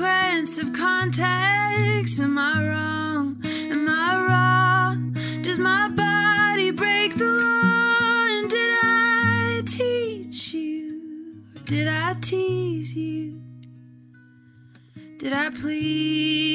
Consequence 0.00 0.58
of 0.58 0.72
context? 0.72 2.20
Am 2.20 2.38
I 2.38 2.68
wrong? 2.68 3.42
Am 3.44 3.88
I 3.88 4.16
wrong? 4.26 5.16
Does 5.42 5.58
my 5.58 5.88
body 5.90 6.70
break 6.70 7.16
the 7.16 7.24
law? 7.24 8.24
And 8.36 8.48
did 8.48 8.78
I 8.82 9.62
teach 9.66 10.54
you? 10.54 11.42
Did 11.66 11.88
I 11.88 12.14
tease 12.20 12.96
you? 12.96 13.42
Did 15.18 15.34
I 15.34 15.50
please 15.50 16.49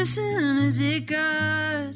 person? 0.00 0.56
Is 0.60 0.80
it 0.80 1.04
God 1.04 1.94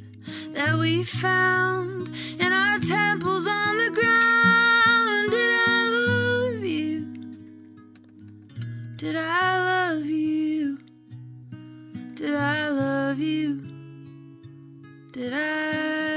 that 0.52 0.76
we 0.78 1.04
found 1.04 2.10
in 2.38 2.52
our 2.52 2.78
temples 2.78 3.46
on 3.46 3.78
the 3.78 3.90
ground? 3.98 5.30
Did 5.32 5.46
I 5.56 5.88
love 5.88 6.64
you? 6.64 6.98
Did 8.96 9.16
I 9.16 9.58
love 9.70 10.04
you? 10.04 10.78
Did 12.14 12.34
I 12.34 12.68
love 12.68 13.18
you? 13.18 13.62
Did 15.12 15.32
I? 15.32 16.13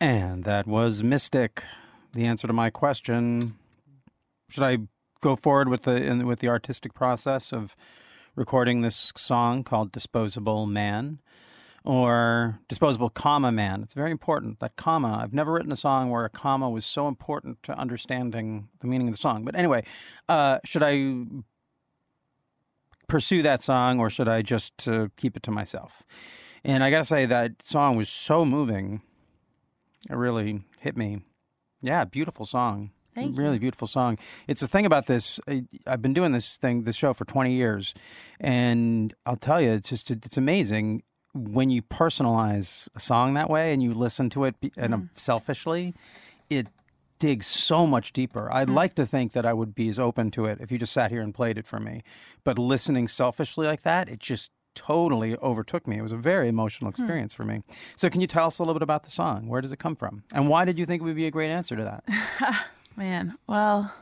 And 0.00 0.44
that 0.44 0.66
was 0.66 1.02
Mystic. 1.02 1.62
The 2.14 2.24
answer 2.24 2.46
to 2.46 2.54
my 2.54 2.70
question. 2.70 3.56
Should 4.48 4.62
I 4.64 4.78
go 5.20 5.36
forward 5.36 5.68
with 5.68 5.82
the 5.82 6.02
in, 6.02 6.26
with 6.26 6.38
the 6.38 6.48
artistic 6.48 6.94
process 6.94 7.52
of 7.52 7.76
recording 8.34 8.80
this 8.80 9.12
song 9.14 9.62
called 9.62 9.92
"Disposable 9.92 10.66
Man" 10.66 11.20
or 11.84 12.60
"Disposable 12.66 13.10
Comma 13.10 13.52
Man"? 13.52 13.82
It's 13.82 13.92
very 13.92 14.10
important 14.10 14.58
that 14.60 14.76
comma. 14.76 15.20
I've 15.22 15.34
never 15.34 15.52
written 15.52 15.70
a 15.70 15.76
song 15.76 16.08
where 16.08 16.24
a 16.24 16.30
comma 16.30 16.70
was 16.70 16.86
so 16.86 17.06
important 17.06 17.62
to 17.64 17.78
understanding 17.78 18.70
the 18.80 18.86
meaning 18.86 19.08
of 19.08 19.14
the 19.14 19.20
song. 19.20 19.44
But 19.44 19.54
anyway, 19.54 19.84
uh, 20.30 20.60
should 20.64 20.82
I 20.82 21.14
pursue 23.06 23.42
that 23.42 23.60
song 23.60 24.00
or 24.00 24.08
should 24.08 24.28
I 24.28 24.40
just 24.40 24.88
uh, 24.88 25.08
keep 25.18 25.36
it 25.36 25.42
to 25.42 25.50
myself? 25.50 26.02
And 26.64 26.82
I 26.82 26.90
gotta 26.90 27.04
say 27.04 27.26
that 27.26 27.60
song 27.62 27.96
was 27.98 28.08
so 28.08 28.46
moving. 28.46 29.02
It 30.08 30.14
really 30.16 30.62
hit 30.80 30.96
me. 30.96 31.20
Yeah, 31.82 32.04
beautiful 32.04 32.46
song. 32.46 32.90
Thank 33.14 33.36
really 33.36 33.58
beautiful 33.58 33.88
song. 33.88 34.18
It's 34.46 34.60
the 34.60 34.68
thing 34.68 34.86
about 34.86 35.06
this. 35.06 35.40
I, 35.48 35.64
I've 35.86 36.00
been 36.00 36.14
doing 36.14 36.30
this 36.32 36.56
thing, 36.56 36.84
this 36.84 36.94
show 36.96 37.12
for 37.12 37.24
20 37.24 37.52
years, 37.52 37.92
and 38.38 39.12
I'll 39.26 39.36
tell 39.36 39.60
you, 39.60 39.70
it's 39.72 39.88
just 39.88 40.10
it's 40.10 40.36
amazing 40.36 41.02
when 41.34 41.70
you 41.70 41.82
personalize 41.82 42.88
a 42.94 43.00
song 43.00 43.34
that 43.34 43.50
way 43.50 43.72
and 43.72 43.82
you 43.82 43.92
listen 43.92 44.30
to 44.30 44.44
it 44.44 44.54
and 44.76 44.94
Mm. 44.94 45.08
selfishly. 45.14 45.92
It 46.48 46.68
digs 47.18 47.46
so 47.46 47.86
much 47.86 48.12
deeper. 48.12 48.48
Mm. 48.50 48.54
I'd 48.54 48.70
like 48.70 48.94
to 48.94 49.04
think 49.06 49.32
that 49.32 49.44
I 49.44 49.52
would 49.52 49.74
be 49.74 49.88
as 49.88 49.98
open 49.98 50.30
to 50.32 50.46
it 50.46 50.58
if 50.60 50.70
you 50.72 50.78
just 50.78 50.92
sat 50.92 51.10
here 51.10 51.20
and 51.20 51.34
played 51.34 51.58
it 51.58 51.66
for 51.66 51.80
me, 51.80 52.02
but 52.44 52.58
listening 52.58 53.08
selfishly 53.08 53.66
like 53.66 53.82
that, 53.82 54.08
it 54.08 54.20
just 54.20 54.50
totally 54.74 55.36
overtook 55.36 55.86
me. 55.86 55.98
It 55.98 56.02
was 56.02 56.12
a 56.12 56.16
very 56.16 56.48
emotional 56.48 56.90
Hmm. 56.90 57.02
experience 57.02 57.34
for 57.34 57.44
me. 57.44 57.62
So, 57.96 58.08
can 58.10 58.20
you 58.20 58.26
tell 58.26 58.46
us 58.46 58.58
a 58.58 58.62
little 58.62 58.74
bit 58.74 58.82
about 58.82 59.02
the 59.04 59.10
song? 59.10 59.46
Where 59.48 59.60
does 59.60 59.72
it 59.72 59.78
come 59.78 59.96
from, 59.96 60.22
and 60.34 60.48
why 60.48 60.64
did 60.64 60.78
you 60.78 60.86
think 60.86 61.02
it 61.02 61.04
would 61.04 61.16
be 61.16 61.26
a 61.26 61.30
great 61.30 61.50
answer 61.50 61.76
to 61.76 61.84
that? 61.84 62.66
Man, 62.96 63.36
well, 63.46 63.92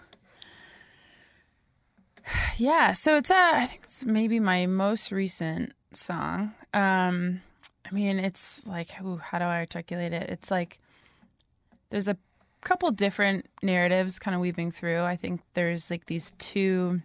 yeah. 2.57 2.93
So 2.93 3.17
it's 3.17 3.31
a, 3.31 3.35
I 3.55 3.67
think 3.67 3.83
it's 3.85 4.05
maybe 4.05 4.41
my 4.41 4.67
most 4.67 5.13
recent 5.13 5.73
song. 5.93 6.55
Um, 6.75 7.43
I 7.91 7.95
mean, 7.95 8.19
it's 8.19 8.67
like, 8.67 9.01
ooh, 9.03 9.17
how 9.19 9.39
do 9.39 9.45
I 9.45 9.59
articulate 9.59 10.13
it? 10.13 10.29
It's 10.31 10.51
like 10.51 10.79
there's 11.91 12.09
a 12.09 12.17
couple 12.61 12.91
different 12.91 13.47
narratives 13.63 14.19
kind 14.19 14.35
of 14.35 14.41
weaving 14.41 14.73
through. 14.73 15.03
I 15.03 15.17
think 15.17 15.41
there's 15.55 15.91
like 15.91 16.07
these 16.07 16.33
two 16.39 17.01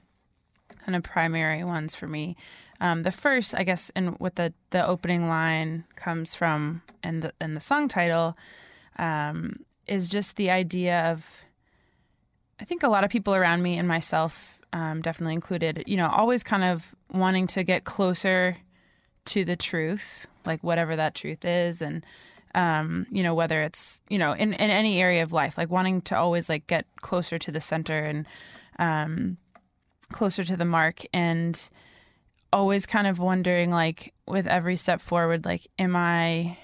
kind 0.85 0.95
of 0.95 1.03
primary 1.03 1.63
ones 1.63 1.95
for 1.95 2.07
me. 2.07 2.35
Um, 2.83 3.03
the 3.03 3.11
first, 3.11 3.55
I 3.55 3.63
guess, 3.63 3.89
and 3.95 4.19
what 4.19 4.35
the 4.35 4.53
the 4.71 4.85
opening 4.85 5.29
line 5.29 5.85
comes 5.95 6.35
from, 6.35 6.81
and 7.01 7.23
the 7.23 7.33
and 7.39 7.55
the 7.55 7.61
song 7.61 7.87
title, 7.87 8.37
um, 8.99 9.55
is 9.87 10.09
just 10.09 10.35
the 10.35 10.51
idea 10.51 11.09
of 11.09 11.45
I 12.59 12.65
think 12.65 12.83
a 12.83 12.89
lot 12.89 13.05
of 13.05 13.09
people 13.09 13.35
around 13.35 13.63
me 13.63 13.77
and 13.77 13.87
myself, 13.87 14.59
um, 14.73 15.01
definitely 15.01 15.33
included, 15.33 15.83
you 15.87 15.95
know, 15.95 16.09
always 16.09 16.43
kind 16.43 16.65
of 16.65 16.93
wanting 17.09 17.47
to 17.47 17.63
get 17.63 17.85
closer 17.85 18.57
to 19.25 19.45
the 19.45 19.55
truth, 19.55 20.27
like 20.45 20.61
whatever 20.61 20.97
that 20.97 21.15
truth 21.15 21.45
is, 21.45 21.81
and 21.81 22.05
um, 22.53 23.07
you 23.09 23.23
know, 23.23 23.33
whether 23.33 23.63
it's 23.63 24.01
you 24.09 24.17
know 24.17 24.33
in 24.33 24.51
in 24.51 24.69
any 24.69 25.01
area 25.01 25.23
of 25.23 25.31
life, 25.31 25.57
like 25.57 25.71
wanting 25.71 26.01
to 26.01 26.17
always 26.17 26.49
like 26.49 26.67
get 26.67 26.85
closer 26.99 27.39
to 27.39 27.49
the 27.49 27.61
center 27.61 27.99
and 27.99 28.25
um, 28.77 29.37
closer 30.11 30.43
to 30.43 30.57
the 30.57 30.65
mark. 30.65 31.03
And 31.13 31.57
always 32.53 32.85
kind 32.85 33.07
of 33.07 33.19
wondering 33.19 33.71
like 33.71 34.13
with 34.27 34.47
every 34.47 34.75
step 34.75 35.01
forward 35.01 35.43
like 35.43 35.67
am 35.79 35.95
I 35.95 36.57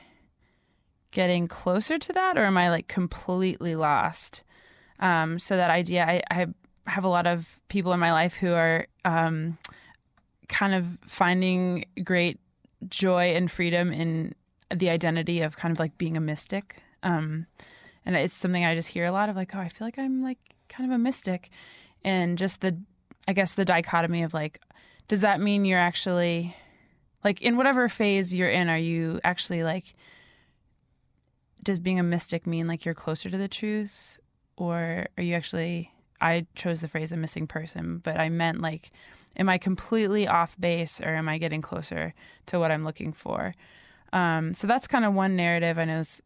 getting 1.12 1.48
closer 1.48 1.98
to 1.98 2.14
that 2.14 2.38
or 2.38 2.46
am 2.46 2.58
I 2.58 2.70
like 2.70 2.88
completely 2.88 3.76
lost? 3.76 4.44
Um, 5.00 5.40
so 5.40 5.58
that 5.58 5.72
idea, 5.72 6.06
I, 6.06 6.22
I 6.30 6.48
have 6.86 7.04
a 7.04 7.08
lot 7.10 7.26
of 7.26 7.60
people 7.68 7.94
in 7.94 8.00
my 8.00 8.12
life 8.12 8.36
who 8.36 8.54
are 8.54 8.88
um, 9.06 9.58
kind 10.48 10.76
of 10.76 10.98
finding 11.04 11.86
great 12.04 12.40
joy 12.88 13.34
and 13.36 13.50
freedom 13.50 13.92
in 13.92 14.34
the 14.74 14.90
identity 14.90 15.42
of 15.42 15.58
kind 15.58 15.72
of 15.72 15.80
like 15.80 15.98
being 15.98 16.16
a 16.16 16.22
mystic. 16.22 16.82
Um, 17.02 17.48
and 18.06 18.16
it's 18.16 18.34
something 18.34 18.64
I 18.64 18.76
just 18.76 18.90
hear 18.90 19.06
a 19.06 19.12
lot 19.12 19.30
of 19.30 19.36
like, 19.36 19.56
oh, 19.56 19.60
I 19.60 19.70
feel 19.70 19.88
like 19.88 19.98
I'm 19.98 20.22
like 20.22 20.40
kind 20.68 20.90
of 20.90 20.96
a 20.96 21.00
mystic. 21.00 21.50
And 22.04 22.38
just 22.38 22.62
the, 22.62 22.78
I 23.28 23.34
guess 23.34 23.54
the 23.54 23.66
dichotomy 23.66 24.24
of 24.24 24.34
like, 24.34 24.62
does 25.10 25.22
that 25.22 25.42
mean 25.42 25.66
you're 25.66 25.80
actually 25.80 26.56
like 27.24 27.42
in 27.42 27.58
whatever 27.58 27.90
phase 27.90 28.34
you're 28.34 28.50
in, 28.50 28.70
are 28.70 28.78
you 28.78 29.20
actually 29.24 29.64
like, 29.64 29.94
does 31.62 31.80
being 31.80 32.00
a 32.00 32.04
mystic 32.04 32.48
mean 32.48 32.68
like 32.68 32.86
you're 32.86 32.94
closer 32.94 33.30
to 33.30 33.38
the 33.38 33.50
truth? 33.50 34.18
Or 34.56 35.08
are 35.18 35.24
you 35.24 35.36
actually, 35.36 35.92
I 36.22 36.46
chose 36.56 36.80
the 36.80 36.88
phrase 36.88 37.12
a 37.12 37.18
missing 37.18 37.48
person, 37.48 37.98
but 37.98 38.18
I 38.18 38.30
meant 38.30 38.62
like, 38.62 38.92
am 39.36 39.50
I 39.50 39.58
completely 39.58 40.28
off 40.28 40.58
base 40.60 41.02
or 41.02 41.10
am 41.10 41.28
I 41.28 41.38
getting 41.38 41.62
closer 41.62 42.14
to 42.46 42.60
what 42.60 42.72
I'm 42.72 42.86
looking 42.86 43.12
for? 43.12 43.54
Um, 44.14 44.54
so 44.54 44.68
that's 44.68 44.88
kind 44.88 45.06
of 45.06 45.14
one 45.14 45.36
narrative. 45.36 45.78
I 45.78 45.86
know 45.86 46.00
it's 46.00 46.22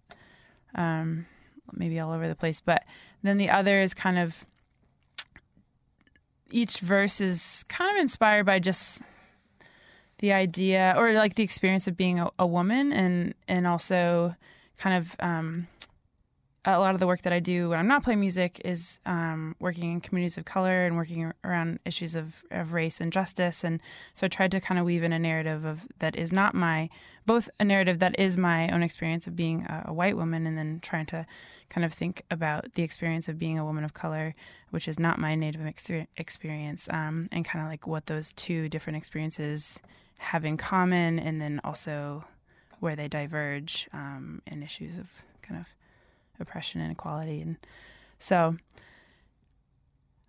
um, 0.75 1.25
maybe 1.71 1.99
all 1.99 2.11
over 2.11 2.27
the 2.27 2.35
place, 2.35 2.61
but 2.61 2.83
then 3.23 3.37
the 3.37 3.49
other 3.49 3.81
is 3.81 3.93
kind 3.93 4.19
of 4.19 4.45
each 6.53 6.79
verse 6.79 7.19
is 7.19 7.65
kind 7.67 7.91
of 7.91 8.01
inspired 8.01 8.45
by 8.45 8.59
just 8.59 9.01
the 10.19 10.31
idea 10.31 10.93
or 10.95 11.13
like 11.13 11.35
the 11.35 11.43
experience 11.43 11.87
of 11.87 11.97
being 11.97 12.19
a, 12.19 12.29
a 12.39 12.47
woman 12.47 12.93
and 12.93 13.33
and 13.47 13.67
also 13.67 14.35
kind 14.77 14.95
of 14.95 15.15
um, 15.19 15.67
a 16.65 16.79
lot 16.79 16.93
of 16.93 17.01
the 17.01 17.07
work 17.07 17.23
that 17.23 17.33
I 17.33 17.39
do 17.39 17.69
when 17.69 17.79
I'm 17.79 17.87
not 17.87 18.03
playing 18.03 18.21
music 18.21 18.61
is 18.63 19.01
um, 19.05 19.53
working 19.59 19.91
in 19.91 19.99
communities 19.99 20.37
of 20.37 20.45
color 20.45 20.85
and 20.85 20.95
working 20.95 21.33
around 21.43 21.79
issues 21.83 22.15
of, 22.15 22.43
of 22.51 22.71
race 22.71 23.01
and 23.01 23.11
justice. 23.11 23.65
And 23.65 23.81
so 24.13 24.25
I 24.25 24.29
tried 24.29 24.51
to 24.51 24.61
kind 24.61 24.79
of 24.79 24.85
weave 24.85 25.03
in 25.03 25.11
a 25.11 25.19
narrative 25.19 25.65
of 25.65 25.85
that 25.99 26.15
is 26.15 26.31
not 26.31 26.55
my, 26.55 26.89
both 27.25 27.49
a 27.59 27.65
narrative 27.65 27.99
that 27.99 28.17
is 28.17 28.37
my 28.37 28.69
own 28.69 28.81
experience 28.81 29.27
of 29.27 29.35
being 29.35 29.63
a, 29.63 29.85
a 29.87 29.93
white 29.93 30.15
woman, 30.15 30.47
and 30.47 30.57
then 30.57 30.79
trying 30.81 31.05
to 31.07 31.25
kind 31.67 31.83
of 31.83 31.93
think 31.93 32.23
about 32.31 32.73
the 32.75 32.83
experience 32.83 33.27
of 33.27 33.37
being 33.37 33.59
a 33.59 33.65
woman 33.65 33.83
of 33.83 33.93
color, 33.93 34.33
which 34.69 34.87
is 34.87 34.97
not 34.97 35.19
my 35.19 35.35
native 35.35 35.65
experience, 36.15 36.87
um, 36.91 37.27
and 37.33 37.43
kind 37.43 37.63
of 37.65 37.69
like 37.69 37.87
what 37.87 38.05
those 38.05 38.31
two 38.33 38.69
different 38.69 38.95
experiences 38.95 39.81
have 40.19 40.45
in 40.45 40.55
common, 40.55 41.19
and 41.19 41.41
then 41.41 41.59
also 41.65 42.23
where 42.79 42.95
they 42.95 43.09
diverge 43.09 43.89
um, 43.91 44.41
in 44.47 44.63
issues 44.63 44.97
of 44.97 45.09
kind 45.41 45.59
of 45.59 45.67
oppression 46.39 46.81
inequality. 46.81 47.41
And 47.41 47.57
so 48.19 48.57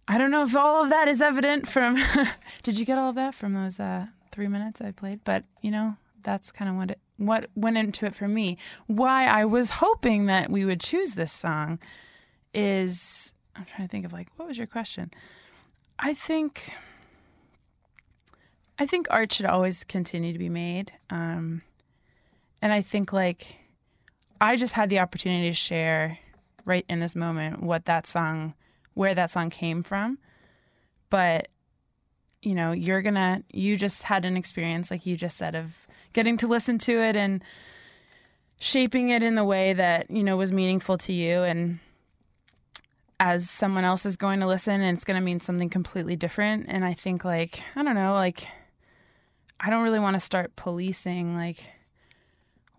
I 0.06 0.18
don't 0.18 0.30
know 0.30 0.42
if 0.42 0.54
all 0.54 0.84
of 0.84 0.90
that 0.90 1.08
is 1.08 1.22
evident 1.22 1.66
from. 1.66 1.98
did 2.62 2.78
you 2.78 2.84
get 2.84 2.98
all 2.98 3.10
of 3.10 3.14
that 3.16 3.34
from 3.34 3.54
those 3.54 3.80
uh, 3.80 4.06
three 4.32 4.48
minutes 4.48 4.80
I 4.80 4.90
played? 4.90 5.20
But 5.24 5.44
you 5.62 5.70
know, 5.70 5.96
that's 6.22 6.52
kind 6.52 6.68
of 6.68 6.76
what 6.76 6.98
what 7.16 7.46
went 7.54 7.78
into 7.78 8.06
it 8.06 8.14
for 8.14 8.28
me. 8.28 8.58
Why 8.86 9.26
I 9.26 9.44
was 9.44 9.70
hoping 9.70 10.26
that 10.26 10.50
we 10.50 10.64
would 10.64 10.80
choose 10.80 11.12
this 11.12 11.32
song 11.32 11.78
is 12.52 13.32
I'm 13.56 13.64
trying 13.64 13.86
to 13.86 13.90
think 13.90 14.04
of 14.04 14.12
like 14.12 14.28
what 14.36 14.46
was 14.48 14.58
your 14.58 14.66
question? 14.66 15.10
I 15.98 16.12
think 16.12 16.72
I 18.78 18.86
think 18.86 19.06
art 19.10 19.32
should 19.32 19.46
always 19.46 19.84
continue 19.84 20.32
to 20.32 20.38
be 20.38 20.48
made, 20.48 20.92
um, 21.08 21.62
and 22.60 22.72
I 22.72 22.82
think 22.82 23.12
like 23.12 23.58
I 24.44 24.56
just 24.56 24.74
had 24.74 24.90
the 24.90 24.98
opportunity 24.98 25.48
to 25.48 25.54
share 25.54 26.18
right 26.66 26.84
in 26.86 27.00
this 27.00 27.16
moment 27.16 27.62
what 27.62 27.86
that 27.86 28.06
song, 28.06 28.52
where 28.92 29.14
that 29.14 29.30
song 29.30 29.48
came 29.48 29.82
from. 29.82 30.18
But, 31.08 31.48
you 32.42 32.54
know, 32.54 32.72
you're 32.72 33.00
gonna, 33.00 33.42
you 33.50 33.78
just 33.78 34.02
had 34.02 34.26
an 34.26 34.36
experience, 34.36 34.90
like 34.90 35.06
you 35.06 35.16
just 35.16 35.38
said, 35.38 35.54
of 35.54 35.86
getting 36.12 36.36
to 36.36 36.46
listen 36.46 36.76
to 36.80 36.92
it 36.92 37.16
and 37.16 37.42
shaping 38.60 39.08
it 39.08 39.22
in 39.22 39.34
the 39.34 39.44
way 39.44 39.72
that, 39.72 40.10
you 40.10 40.22
know, 40.22 40.36
was 40.36 40.52
meaningful 40.52 40.98
to 40.98 41.12
you. 41.14 41.42
And 41.42 41.78
as 43.18 43.48
someone 43.48 43.84
else 43.84 44.04
is 44.04 44.16
going 44.16 44.40
to 44.40 44.46
listen 44.46 44.82
and 44.82 44.94
it's 44.94 45.06
going 45.06 45.18
to 45.18 45.24
mean 45.24 45.40
something 45.40 45.70
completely 45.70 46.16
different. 46.16 46.66
And 46.68 46.84
I 46.84 46.92
think, 46.92 47.24
like, 47.24 47.62
I 47.74 47.82
don't 47.82 47.94
know, 47.94 48.12
like, 48.12 48.46
I 49.58 49.70
don't 49.70 49.84
really 49.84 50.00
want 50.00 50.16
to 50.16 50.20
start 50.20 50.54
policing, 50.54 51.34
like, 51.34 51.70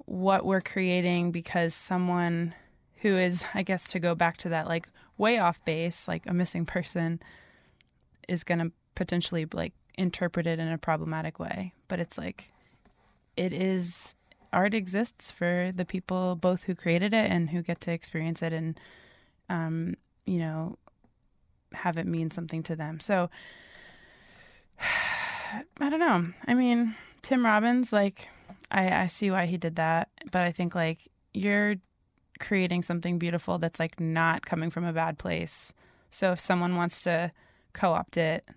what 0.05 0.45
we're 0.45 0.61
creating 0.61 1.31
because 1.31 1.73
someone 1.73 2.53
who 3.01 3.17
is, 3.17 3.45
I 3.53 3.63
guess, 3.63 3.87
to 3.89 3.99
go 3.99 4.15
back 4.15 4.37
to 4.37 4.49
that, 4.49 4.67
like 4.67 4.89
way 5.17 5.39
off 5.39 5.63
base, 5.65 6.07
like 6.07 6.25
a 6.27 6.33
missing 6.33 6.65
person, 6.65 7.21
is 8.27 8.43
going 8.43 8.59
to 8.59 8.71
potentially 8.95 9.45
like 9.53 9.73
interpret 9.97 10.47
it 10.47 10.59
in 10.59 10.67
a 10.67 10.77
problematic 10.77 11.39
way. 11.39 11.73
But 11.87 11.99
it's 11.99 12.17
like, 12.17 12.51
it 13.35 13.53
is, 13.53 14.15
art 14.53 14.73
exists 14.73 15.31
for 15.31 15.71
the 15.75 15.85
people 15.85 16.35
both 16.35 16.63
who 16.63 16.75
created 16.75 17.13
it 17.13 17.29
and 17.29 17.49
who 17.49 17.61
get 17.61 17.81
to 17.81 17.91
experience 17.91 18.41
it 18.41 18.53
and, 18.53 18.79
um, 19.49 19.95
you 20.25 20.39
know, 20.39 20.77
have 21.73 21.97
it 21.97 22.07
mean 22.07 22.31
something 22.31 22.63
to 22.63 22.75
them. 22.75 22.99
So, 22.99 23.29
I 25.79 25.89
don't 25.89 25.99
know. 25.99 26.27
I 26.47 26.53
mean, 26.53 26.95
Tim 27.21 27.45
Robbins, 27.45 27.93
like, 27.93 28.29
I, 28.71 29.03
I 29.03 29.07
see 29.07 29.31
why 29.31 29.45
he 29.45 29.57
did 29.57 29.75
that, 29.75 30.09
but 30.31 30.41
I 30.41 30.51
think 30.51 30.75
like 30.75 31.07
you're 31.33 31.75
creating 32.39 32.81
something 32.81 33.17
beautiful 33.19 33.57
that's 33.57 33.79
like 33.79 33.99
not 33.99 34.45
coming 34.45 34.69
from 34.69 34.85
a 34.85 34.93
bad 34.93 35.17
place. 35.17 35.73
So 36.09 36.31
if 36.31 36.39
someone 36.39 36.75
wants 36.75 37.01
to 37.03 37.31
co-opt 37.73 38.17
it, 38.17 38.47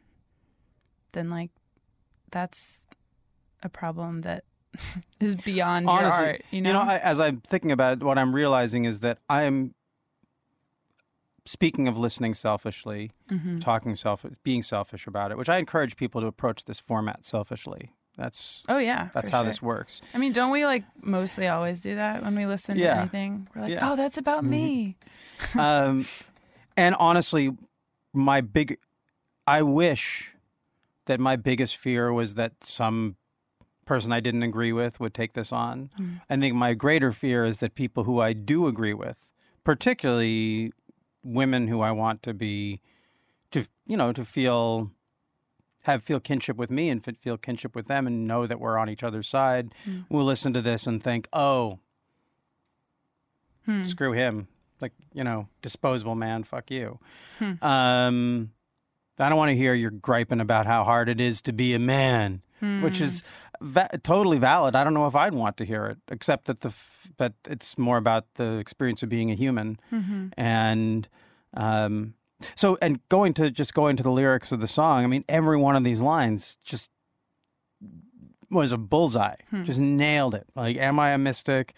then 1.12 1.30
like 1.30 1.50
that's 2.30 2.80
a 3.62 3.68
problem 3.68 4.22
that 4.22 4.44
is 5.20 5.36
beyond 5.36 5.88
Honestly, 5.88 6.24
your 6.24 6.30
art. 6.32 6.42
You 6.50 6.62
know, 6.62 6.68
you 6.68 6.72
know 6.74 6.80
I, 6.82 6.98
as 6.98 7.20
I'm 7.20 7.40
thinking 7.40 7.72
about 7.72 7.94
it, 7.94 8.02
what 8.02 8.18
I'm 8.18 8.34
realizing 8.34 8.84
is 8.84 9.00
that 9.00 9.18
I'm 9.28 9.74
speaking 11.46 11.88
of 11.88 11.96
listening 11.98 12.34
selfishly, 12.34 13.12
Mm-hmm. 13.30 13.58
talking 13.58 13.94
self, 13.94 14.24
being 14.42 14.62
selfish 14.62 15.06
about 15.06 15.30
it, 15.30 15.36
which 15.36 15.48
I 15.50 15.58
encourage 15.58 15.96
people 15.96 16.20
to 16.22 16.26
approach 16.26 16.64
this 16.64 16.80
format 16.80 17.24
selfishly. 17.26 17.92
That's 18.18 18.64
oh 18.68 18.78
yeah, 18.78 19.10
that's 19.14 19.30
how 19.30 19.42
sure. 19.42 19.46
this 19.48 19.62
works. 19.62 20.02
I 20.12 20.18
mean, 20.18 20.32
don't 20.32 20.50
we 20.50 20.66
like 20.66 20.84
mostly 21.02 21.46
always 21.46 21.80
do 21.80 21.94
that 21.94 22.22
when 22.22 22.34
we 22.34 22.46
listen 22.46 22.76
Yeah. 22.76 22.94
to 22.94 23.00
anything? 23.00 23.48
We're 23.54 23.62
like, 23.62 23.70
Yeah. 23.70 23.76
Mm-hmm. 23.76 23.92
oh, 23.92 23.96
that's 23.96 24.18
about 24.18 24.44
me. 24.44 24.96
um, 25.58 26.04
and 26.76 26.96
honestly, 26.96 27.56
my 28.12 28.40
big, 28.40 28.78
I 29.46 29.62
wish 29.62 30.34
that 31.06 31.20
my 31.20 31.36
biggest 31.36 31.76
fear 31.76 32.12
was 32.12 32.34
that 32.34 32.64
some 32.64 33.16
person 33.86 34.12
I 34.12 34.18
didn't 34.20 34.42
agree 34.42 34.72
with 34.72 34.98
would 34.98 35.14
take 35.14 35.34
this 35.34 35.52
on. 35.52 35.88
I 36.28 36.36
think 36.36 36.54
my 36.56 36.74
greater 36.74 37.12
fear 37.12 37.44
is 37.44 37.60
that 37.60 37.74
people 37.76 38.02
who 38.04 38.20
I 38.20 38.32
do 38.32 38.66
agree 38.66 38.92
with, 38.94 39.30
particularly 39.64 40.72
women 41.22 41.68
who 41.68 41.80
I 41.80 41.92
want 41.92 42.22
to 42.24 42.34
be, 42.34 42.80
to 43.52 43.66
you 43.86 43.96
know, 43.96 44.12
to 44.12 44.24
feel 44.24 44.90
have 45.88 46.02
feel 46.02 46.20
kinship 46.20 46.56
with 46.56 46.70
me 46.70 46.90
and 46.90 47.02
feel 47.18 47.36
kinship 47.36 47.74
with 47.74 47.88
them 47.88 48.06
and 48.06 48.26
know 48.26 48.46
that 48.46 48.60
we're 48.60 48.76
on 48.78 48.90
each 48.90 49.02
other's 49.02 49.28
side 49.28 49.74
mm. 49.88 50.04
will 50.08 50.24
listen 50.24 50.52
to 50.52 50.60
this 50.60 50.86
and 50.86 51.02
think, 51.02 51.28
oh, 51.32 51.78
hmm. 53.64 53.84
screw 53.84 54.12
him. 54.12 54.48
Like, 54.80 54.92
you 55.12 55.24
know, 55.24 55.48
disposable 55.62 56.14
man, 56.14 56.44
fuck 56.44 56.70
you. 56.70 56.98
Hmm. 57.38 57.64
Um, 57.64 58.50
I 59.18 59.28
don't 59.28 59.38
want 59.38 59.48
to 59.48 59.56
hear 59.56 59.74
you're 59.74 59.90
griping 59.90 60.40
about 60.40 60.66
how 60.66 60.84
hard 60.84 61.08
it 61.08 61.20
is 61.20 61.42
to 61.42 61.52
be 61.52 61.74
a 61.74 61.78
man, 61.78 62.42
which 62.82 63.00
is 63.00 63.24
hmm. 63.58 63.66
va- 63.66 63.98
totally 64.02 64.38
valid. 64.38 64.76
I 64.76 64.84
don't 64.84 64.94
know 64.94 65.06
if 65.06 65.16
I'd 65.16 65.34
want 65.34 65.56
to 65.56 65.64
hear 65.64 65.86
it, 65.86 65.98
except 66.08 66.46
that 66.46 66.60
the 66.60 66.68
f- 66.68 67.10
but 67.16 67.32
it's 67.46 67.76
more 67.76 67.96
about 67.96 68.34
the 68.34 68.58
experience 68.58 69.02
of 69.02 69.08
being 69.08 69.30
a 69.30 69.34
human, 69.34 69.80
mm-hmm. 69.92 70.28
and 70.36 71.08
um, 71.54 72.14
so 72.54 72.78
and 72.80 73.00
going 73.08 73.34
to 73.34 73.50
just 73.50 73.74
going 73.74 73.96
to 73.96 74.02
the 74.02 74.10
lyrics 74.10 74.52
of 74.52 74.60
the 74.60 74.66
song. 74.66 75.04
I 75.04 75.06
mean, 75.06 75.24
every 75.28 75.56
one 75.56 75.76
of 75.76 75.84
these 75.84 76.00
lines 76.00 76.58
just 76.64 76.90
was 78.50 78.72
a 78.72 78.78
bullseye. 78.78 79.36
Hmm. 79.50 79.64
Just 79.64 79.80
nailed 79.80 80.34
it. 80.34 80.48
Like, 80.54 80.76
am 80.76 80.98
I 80.98 81.10
a 81.10 81.18
mystic? 81.18 81.74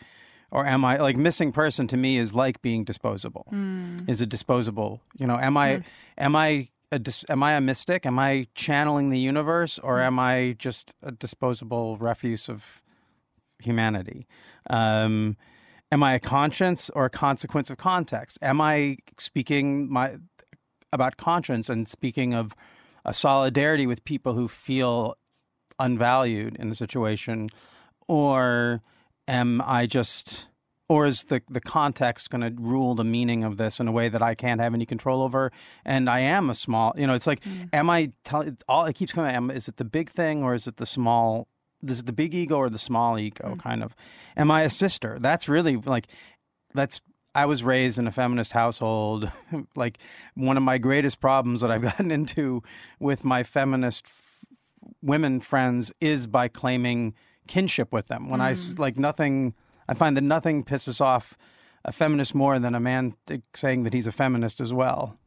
Or 0.52 0.66
am 0.66 0.84
I 0.84 0.96
like 0.96 1.16
missing 1.16 1.52
person 1.52 1.86
to 1.88 1.96
me 1.96 2.18
is 2.18 2.34
like 2.34 2.60
being 2.60 2.84
disposable. 2.84 3.46
Hmm. 3.50 4.00
Is 4.08 4.20
a 4.20 4.26
disposable. 4.26 5.00
You 5.16 5.26
know, 5.26 5.38
am 5.38 5.56
I 5.56 5.76
hmm. 5.76 5.82
am 6.18 6.36
I 6.36 6.68
a 6.92 6.98
dis, 6.98 7.24
am 7.28 7.42
I 7.42 7.52
a 7.54 7.60
mystic? 7.60 8.04
Am 8.04 8.18
I 8.18 8.48
channeling 8.54 9.10
the 9.10 9.18
universe 9.18 9.78
or 9.78 10.00
am 10.00 10.18
I 10.18 10.56
just 10.58 10.94
a 11.02 11.12
disposable 11.12 11.96
refuse 11.98 12.48
of 12.48 12.82
humanity? 13.60 14.26
Um, 14.68 15.36
am 15.92 16.02
I 16.02 16.14
a 16.14 16.20
conscience 16.20 16.90
or 16.90 17.04
a 17.04 17.10
consequence 17.10 17.70
of 17.70 17.76
context? 17.76 18.38
Am 18.42 18.60
I 18.60 18.98
speaking 19.18 19.90
my 19.90 20.16
about 20.92 21.16
conscience 21.16 21.68
and 21.68 21.88
speaking 21.88 22.34
of 22.34 22.54
a 23.04 23.14
solidarity 23.14 23.86
with 23.86 24.04
people 24.04 24.34
who 24.34 24.48
feel 24.48 25.16
unvalued 25.78 26.56
in 26.56 26.68
the 26.68 26.74
situation, 26.74 27.48
or 28.06 28.82
am 29.26 29.62
I 29.64 29.86
just, 29.86 30.48
or 30.88 31.06
is 31.06 31.24
the 31.24 31.40
the 31.48 31.60
context 31.60 32.30
going 32.30 32.42
to 32.42 32.60
rule 32.60 32.94
the 32.94 33.04
meaning 33.04 33.44
of 33.44 33.56
this 33.56 33.80
in 33.80 33.88
a 33.88 33.92
way 33.92 34.08
that 34.08 34.20
I 34.20 34.34
can't 34.34 34.60
have 34.60 34.74
any 34.74 34.84
control 34.84 35.22
over? 35.22 35.50
And 35.84 36.10
I 36.10 36.20
am 36.20 36.50
a 36.50 36.54
small, 36.54 36.92
you 36.96 37.06
know, 37.06 37.14
it's 37.14 37.26
like, 37.26 37.40
mm. 37.42 37.68
am 37.72 37.88
I 37.88 38.10
telling? 38.24 38.58
All 38.68 38.84
it 38.84 38.94
keeps 38.94 39.12
coming. 39.12 39.34
Am, 39.34 39.50
is 39.50 39.68
it 39.68 39.76
the 39.76 39.84
big 39.84 40.10
thing 40.10 40.42
or 40.42 40.54
is 40.54 40.66
it 40.66 40.76
the 40.76 40.86
small? 40.86 41.48
Is 41.86 42.00
it 42.00 42.06
the 42.06 42.12
big 42.12 42.34
ego 42.34 42.56
or 42.56 42.68
the 42.68 42.78
small 42.78 43.18
ego? 43.18 43.54
Mm. 43.54 43.62
Kind 43.62 43.82
of. 43.82 43.96
Am 44.36 44.50
I 44.50 44.62
a 44.62 44.70
sister? 44.70 45.18
That's 45.20 45.48
really 45.48 45.76
like, 45.76 46.08
that's. 46.74 47.00
I 47.34 47.46
was 47.46 47.62
raised 47.62 47.98
in 47.98 48.06
a 48.06 48.12
feminist 48.12 48.52
household. 48.52 49.30
like 49.76 49.98
one 50.34 50.56
of 50.56 50.62
my 50.62 50.78
greatest 50.78 51.20
problems 51.20 51.60
that 51.60 51.70
I've 51.70 51.82
gotten 51.90 52.10
into 52.10 52.62
with 52.98 53.24
my 53.24 53.42
feminist 53.42 54.06
women 55.02 55.40
friends 55.40 55.92
is 56.00 56.26
by 56.26 56.48
claiming 56.48 57.14
kinship 57.46 57.92
with 57.92 58.08
them. 58.08 58.28
When 58.28 58.40
I 58.40 58.52
mm. 58.52 58.78
like 58.78 58.98
nothing, 58.98 59.54
I 59.88 59.94
find 59.94 60.16
that 60.16 60.22
nothing 60.22 60.64
pisses 60.64 61.00
off 61.00 61.36
a 61.84 61.92
feminist 61.92 62.34
more 62.34 62.58
than 62.58 62.74
a 62.74 62.80
man 62.80 63.14
saying 63.54 63.84
that 63.84 63.94
he's 63.94 64.06
a 64.06 64.12
feminist 64.12 64.60
as 64.60 64.72
well. 64.72 65.18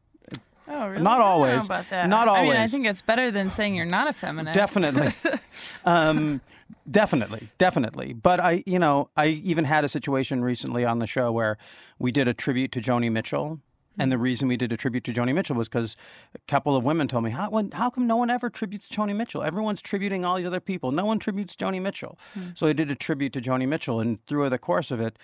Oh, 0.67 0.87
really? 0.87 1.01
Not 1.01 1.13
I 1.13 1.17
don't 1.17 1.25
know 1.25 1.31
always. 1.31 1.65
about 1.65 1.89
that. 1.89 2.07
Not 2.07 2.29
I 2.29 2.43
mean, 2.43 2.53
I 2.53 2.67
think 2.67 2.85
it's 2.85 3.01
better 3.01 3.31
than 3.31 3.49
saying 3.49 3.75
you're 3.75 3.85
not 3.85 4.07
a 4.07 4.13
feminist. 4.13 4.55
Definitely. 4.55 5.11
um, 5.85 6.41
definitely, 6.89 7.49
definitely. 7.57 8.13
But 8.13 8.39
I, 8.39 8.63
you 8.65 8.79
know, 8.79 9.09
I 9.17 9.27
even 9.27 9.65
had 9.65 9.83
a 9.83 9.89
situation 9.89 10.43
recently 10.43 10.85
on 10.85 10.99
the 10.99 11.07
show 11.07 11.31
where 11.31 11.57
we 11.99 12.11
did 12.11 12.27
a 12.27 12.33
tribute 12.33 12.71
to 12.73 12.81
Joni 12.81 13.11
Mitchell. 13.11 13.59
And 13.95 14.11
the 14.11 14.17
reason 14.17 14.47
we 14.47 14.57
did 14.57 14.71
a 14.71 14.77
tribute 14.77 15.03
to 15.03 15.13
Joni 15.13 15.35
Mitchell 15.35 15.55
was 15.55 15.69
because 15.69 15.95
a 16.33 16.39
couple 16.47 16.75
of 16.75 16.83
women 16.83 17.07
told 17.07 17.25
me, 17.25 17.29
how, 17.29 17.51
when, 17.51 17.69
how 17.69 17.91
come 17.91 18.07
no 18.07 18.17
one 18.17 18.31
ever 18.31 18.49
tributes 18.49 18.89
Joni 18.89 19.15
Mitchell? 19.15 19.43
Everyone's 19.43 19.83
tributing 19.83 20.25
all 20.25 20.37
these 20.37 20.47
other 20.47 20.59
people. 20.59 20.91
No 20.91 21.05
one 21.05 21.19
tributes 21.19 21.55
Joni 21.55 21.79
Mitchell. 21.79 22.17
So 22.55 22.65
I 22.65 22.73
did 22.73 22.89
a 22.89 22.95
tribute 22.95 23.33
to 23.33 23.41
Joni 23.41 23.67
Mitchell. 23.67 23.99
And 23.99 24.25
through 24.25 24.49
the 24.49 24.57
course 24.57 24.89
of 24.89 24.99
it, 24.99 25.19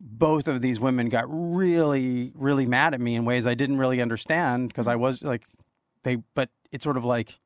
both 0.00 0.48
of 0.48 0.60
these 0.60 0.78
women 0.78 1.08
got 1.08 1.24
really, 1.28 2.32
really 2.34 2.66
mad 2.66 2.94
at 2.94 3.00
me 3.00 3.14
in 3.14 3.24
ways 3.24 3.46
I 3.46 3.54
didn't 3.54 3.78
really 3.78 4.00
understand 4.00 4.68
because 4.68 4.86
I 4.86 4.96
was 4.96 5.22
like, 5.22 5.44
they, 6.02 6.16
but 6.34 6.50
it's 6.70 6.84
sort 6.84 6.96
of 6.96 7.04
like, 7.04 7.38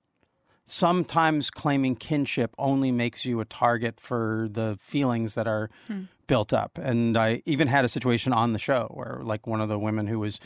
sometimes 0.70 1.50
claiming 1.50 1.96
kinship 1.96 2.54
only 2.58 2.92
makes 2.92 3.24
you 3.24 3.40
a 3.40 3.44
target 3.44 3.98
for 3.98 4.48
the 4.50 4.76
feelings 4.80 5.34
that 5.34 5.46
are 5.46 5.68
hmm. 5.88 6.02
built 6.26 6.52
up. 6.52 6.78
And 6.78 7.16
I 7.16 7.42
even 7.44 7.68
had 7.68 7.84
a 7.84 7.88
situation 7.88 8.32
on 8.32 8.52
the 8.52 8.58
show 8.58 8.88
where 8.94 9.20
like 9.22 9.46
one 9.46 9.60
of 9.60 9.68
the 9.68 9.78
women 9.78 10.06
who 10.06 10.20
was 10.20 10.38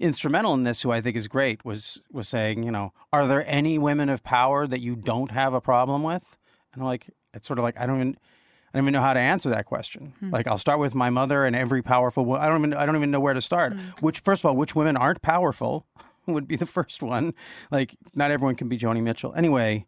instrumental 0.00 0.54
in 0.54 0.64
this 0.64 0.82
who 0.82 0.90
I 0.90 1.00
think 1.00 1.16
is 1.16 1.28
great 1.28 1.64
was 1.64 2.00
was 2.10 2.28
saying, 2.28 2.62
you 2.62 2.70
know, 2.70 2.92
are 3.12 3.26
there 3.26 3.44
any 3.46 3.78
women 3.78 4.08
of 4.08 4.22
power 4.22 4.66
that 4.66 4.80
you 4.80 4.96
don't 4.96 5.30
have 5.32 5.52
a 5.52 5.60
problem 5.60 6.02
with? 6.02 6.38
And 6.72 6.82
I'm 6.82 6.86
like 6.86 7.10
it's 7.34 7.46
sort 7.46 7.58
of 7.58 7.62
like 7.62 7.78
I 7.78 7.86
don't 7.86 7.96
even 7.96 8.18
don't 8.78 8.84
even 8.84 8.92
know 8.92 9.00
how 9.00 9.12
to 9.12 9.20
answer 9.20 9.50
that 9.50 9.66
question. 9.66 10.14
Hmm. 10.20 10.30
Like 10.30 10.46
I'll 10.46 10.58
start 10.58 10.78
with 10.78 10.94
my 10.94 11.10
mother 11.10 11.44
and 11.44 11.56
every 11.56 11.82
powerful 11.82 12.24
wo- 12.24 12.36
I 12.36 12.46
don't 12.46 12.58
even 12.58 12.74
I 12.74 12.86
don't 12.86 12.94
even 12.94 13.10
know 13.10 13.18
where 13.18 13.34
to 13.34 13.42
start. 13.42 13.72
Hmm. 13.72 13.80
Which 14.00 14.20
first 14.20 14.42
of 14.42 14.46
all, 14.46 14.56
which 14.56 14.76
women 14.76 14.96
aren't 14.96 15.20
powerful 15.20 15.84
would 16.26 16.46
be 16.46 16.54
the 16.54 16.66
first 16.66 17.02
one. 17.02 17.34
Like 17.70 17.96
not 18.14 18.30
everyone 18.30 18.54
can 18.54 18.68
be 18.68 18.78
Joni 18.78 19.02
Mitchell. 19.02 19.34
Anyway, 19.34 19.86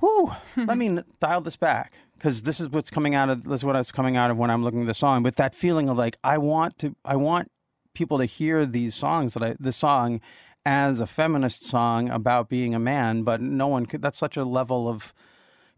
whew, 0.00 0.32
let 0.56 0.76
me 0.76 0.98
dial 1.20 1.40
this 1.40 1.56
back 1.56 1.92
because 2.14 2.42
this 2.42 2.58
is 2.58 2.68
what's 2.68 2.90
coming 2.90 3.14
out 3.14 3.30
of 3.30 3.44
this 3.44 3.60
is 3.60 3.64
what 3.64 3.76
is 3.76 3.92
coming 3.92 4.16
out 4.16 4.32
of 4.32 4.38
when 4.38 4.50
I'm 4.50 4.64
looking 4.64 4.80
at 4.80 4.88
the 4.88 4.94
song. 4.94 5.22
But 5.22 5.36
that 5.36 5.54
feeling 5.54 5.88
of 5.88 5.96
like 5.96 6.18
I 6.24 6.36
want 6.38 6.78
to 6.80 6.96
I 7.04 7.14
want 7.14 7.52
people 7.94 8.18
to 8.18 8.24
hear 8.24 8.66
these 8.66 8.96
songs 8.96 9.34
that 9.34 9.42
I 9.42 9.56
the 9.60 9.72
song 9.72 10.20
as 10.66 10.98
a 10.98 11.06
feminist 11.06 11.64
song 11.64 12.10
about 12.10 12.48
being 12.48 12.74
a 12.74 12.78
man, 12.80 13.22
but 13.22 13.40
no 13.40 13.68
one 13.68 13.86
could. 13.86 14.02
That's 14.02 14.18
such 14.18 14.36
a 14.36 14.44
level 14.44 14.88
of 14.88 15.14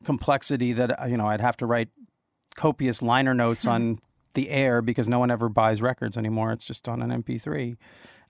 complexity 0.05 0.73
that 0.75 1.03
uh, 1.03 1.07
you 1.07 1.17
know 1.17 1.27
I'd 1.27 1.41
have 1.41 1.57
to 1.59 1.67
write 1.67 1.89
copious 2.57 3.03
liner 3.03 3.35
notes 3.35 3.65
hmm. 3.65 3.71
on 3.71 3.97
the 4.35 4.51
air 4.51 4.83
because 4.83 5.09
no 5.09 5.19
one 5.19 5.31
ever 5.31 5.49
buys 5.49 5.83
records 5.83 6.17
anymore. 6.17 6.53
It's 6.53 6.65
just 6.65 6.89
on 6.89 7.03
an 7.03 7.23
MP3. 7.23 7.77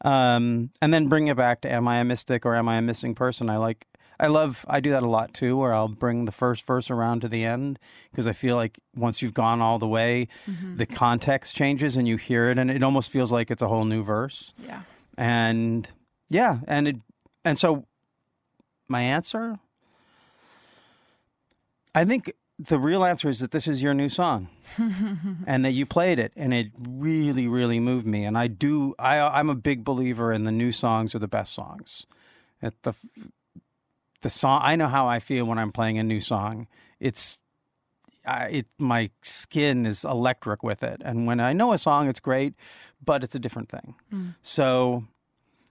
Um, 0.03 0.71
and 0.81 0.95
then 0.95 1.09
bring 1.09 1.27
it 1.27 1.37
back 1.37 1.61
to 1.63 1.71
am 1.71 1.87
I 1.87 1.99
a 1.99 2.05
mystic 2.05 2.47
or 2.47 2.55
am 2.55 2.69
I 2.69 2.77
a 2.77 2.83
missing 2.83 3.15
person? 3.15 3.51
I 3.51 3.59
like 3.59 3.87
I 4.19 4.29
love 4.29 4.65
I 4.69 4.81
do 4.81 4.91
that 4.91 5.03
a 5.03 5.09
lot 5.09 5.35
too 5.35 5.57
where 5.57 5.75
I'll 5.75 5.89
bring 5.89 6.25
the 6.25 6.33
first 6.33 6.67
verse 6.67 6.91
around 6.91 7.21
to 7.21 7.29
the 7.29 7.45
end 7.45 7.79
because 8.11 8.27
I 8.27 8.33
feel 8.33 8.57
like 8.57 8.79
once 8.95 9.21
you've 9.21 9.35
gone 9.35 9.61
all 9.61 9.79
the 9.79 9.89
way 9.89 10.29
mm-hmm. 10.47 10.77
the 10.77 10.87
context 10.87 11.55
changes 11.55 11.97
and 11.97 12.09
you 12.09 12.17
hear 12.17 12.51
it 12.51 12.59
and 12.59 12.71
it 12.71 12.83
almost 12.83 13.11
feels 13.11 13.31
like 13.31 13.51
it's 13.51 13.63
a 13.63 13.69
whole 13.69 13.85
new 13.85 14.03
verse. 14.03 14.55
Yeah. 14.59 14.83
And 15.19 15.91
yeah, 16.31 16.61
and 16.67 16.89
it 16.89 16.97
and 17.45 17.59
so 17.59 17.87
my 18.89 19.03
answer 19.03 19.59
I 21.95 22.05
think 22.05 22.33
the 22.59 22.79
real 22.79 23.05
answer 23.05 23.29
is 23.29 23.41
that 23.41 23.53
this 23.53 23.67
is 23.67 23.83
your 23.83 23.95
new 23.95 24.09
song 24.09 24.49
and 25.47 25.65
that 25.65 25.73
you 25.73 25.87
played 25.87 26.19
it 26.19 26.33
and 26.37 26.53
it 26.53 26.69
really 26.79 27.49
really 27.49 27.81
moved 27.81 28.07
me 28.07 28.25
and 28.25 28.37
I 28.37 28.49
do 28.49 28.95
I 28.99 29.19
I'm 29.19 29.49
a 29.49 29.55
big 29.55 29.83
believer 29.83 30.33
in 30.33 30.45
the 30.45 30.53
new 30.53 30.73
songs 30.73 31.15
are 31.15 31.19
the 31.19 31.29
best 31.29 31.53
songs. 31.55 32.07
At 32.63 32.83
the 32.83 32.93
the 34.21 34.31
song 34.31 34.61
I 34.63 34.77
know 34.77 34.89
how 34.89 35.07
I 35.07 35.19
feel 35.19 35.47
when 35.47 35.59
I'm 35.59 35.73
playing 35.73 35.99
a 35.99 36.03
new 36.03 36.21
song. 36.21 36.67
It's 36.99 37.39
I, 38.27 38.45
it 38.49 38.67
my 38.79 39.11
skin 39.23 39.87
is 39.87 40.05
electric 40.05 40.63
with 40.63 40.83
it 40.83 41.01
and 41.05 41.27
when 41.27 41.41
I 41.41 41.55
know 41.55 41.73
a 41.73 41.79
song 41.79 42.09
it's 42.09 42.21
great 42.21 42.55
but 43.03 43.25
it's 43.25 43.35
a 43.35 43.39
different 43.39 43.71
thing. 43.71 43.95
Mm. 44.13 44.35
So 44.43 45.05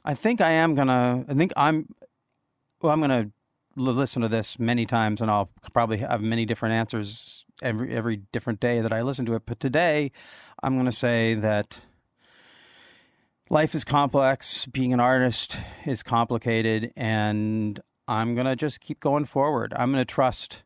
I 0.03 0.13
think 0.13 0.41
I 0.41 0.51
am 0.51 0.75
gonna. 0.75 1.25
I 1.27 1.33
think 1.33 1.53
I'm. 1.55 1.93
Well, 2.81 2.93
I'm 2.93 3.01
gonna 3.01 3.31
listen 3.75 4.21
to 4.21 4.27
this 4.27 4.59
many 4.59 4.85
times, 4.85 5.21
and 5.21 5.29
I'll 5.29 5.49
probably 5.73 5.97
have 5.97 6.21
many 6.21 6.45
different 6.45 6.73
answers 6.73 7.45
every 7.61 7.95
every 7.95 8.17
different 8.31 8.59
day 8.59 8.81
that 8.81 8.93
I 8.93 9.01
listen 9.01 9.25
to 9.27 9.35
it. 9.35 9.43
But 9.45 9.59
today, 9.59 10.11
I'm 10.61 10.77
gonna 10.77 10.91
say 10.91 11.33
that 11.35 11.81
life 13.49 13.75
is 13.75 13.83
complex. 13.83 14.65
Being 14.67 14.93
an 14.93 14.99
artist 14.99 15.57
is 15.85 16.03
complicated, 16.03 16.91
and 16.95 17.79
I'm 18.07 18.35
gonna 18.35 18.55
just 18.55 18.79
keep 18.79 18.99
going 18.99 19.25
forward. 19.25 19.73
I'm 19.75 19.91
gonna 19.91 20.05
trust. 20.05 20.63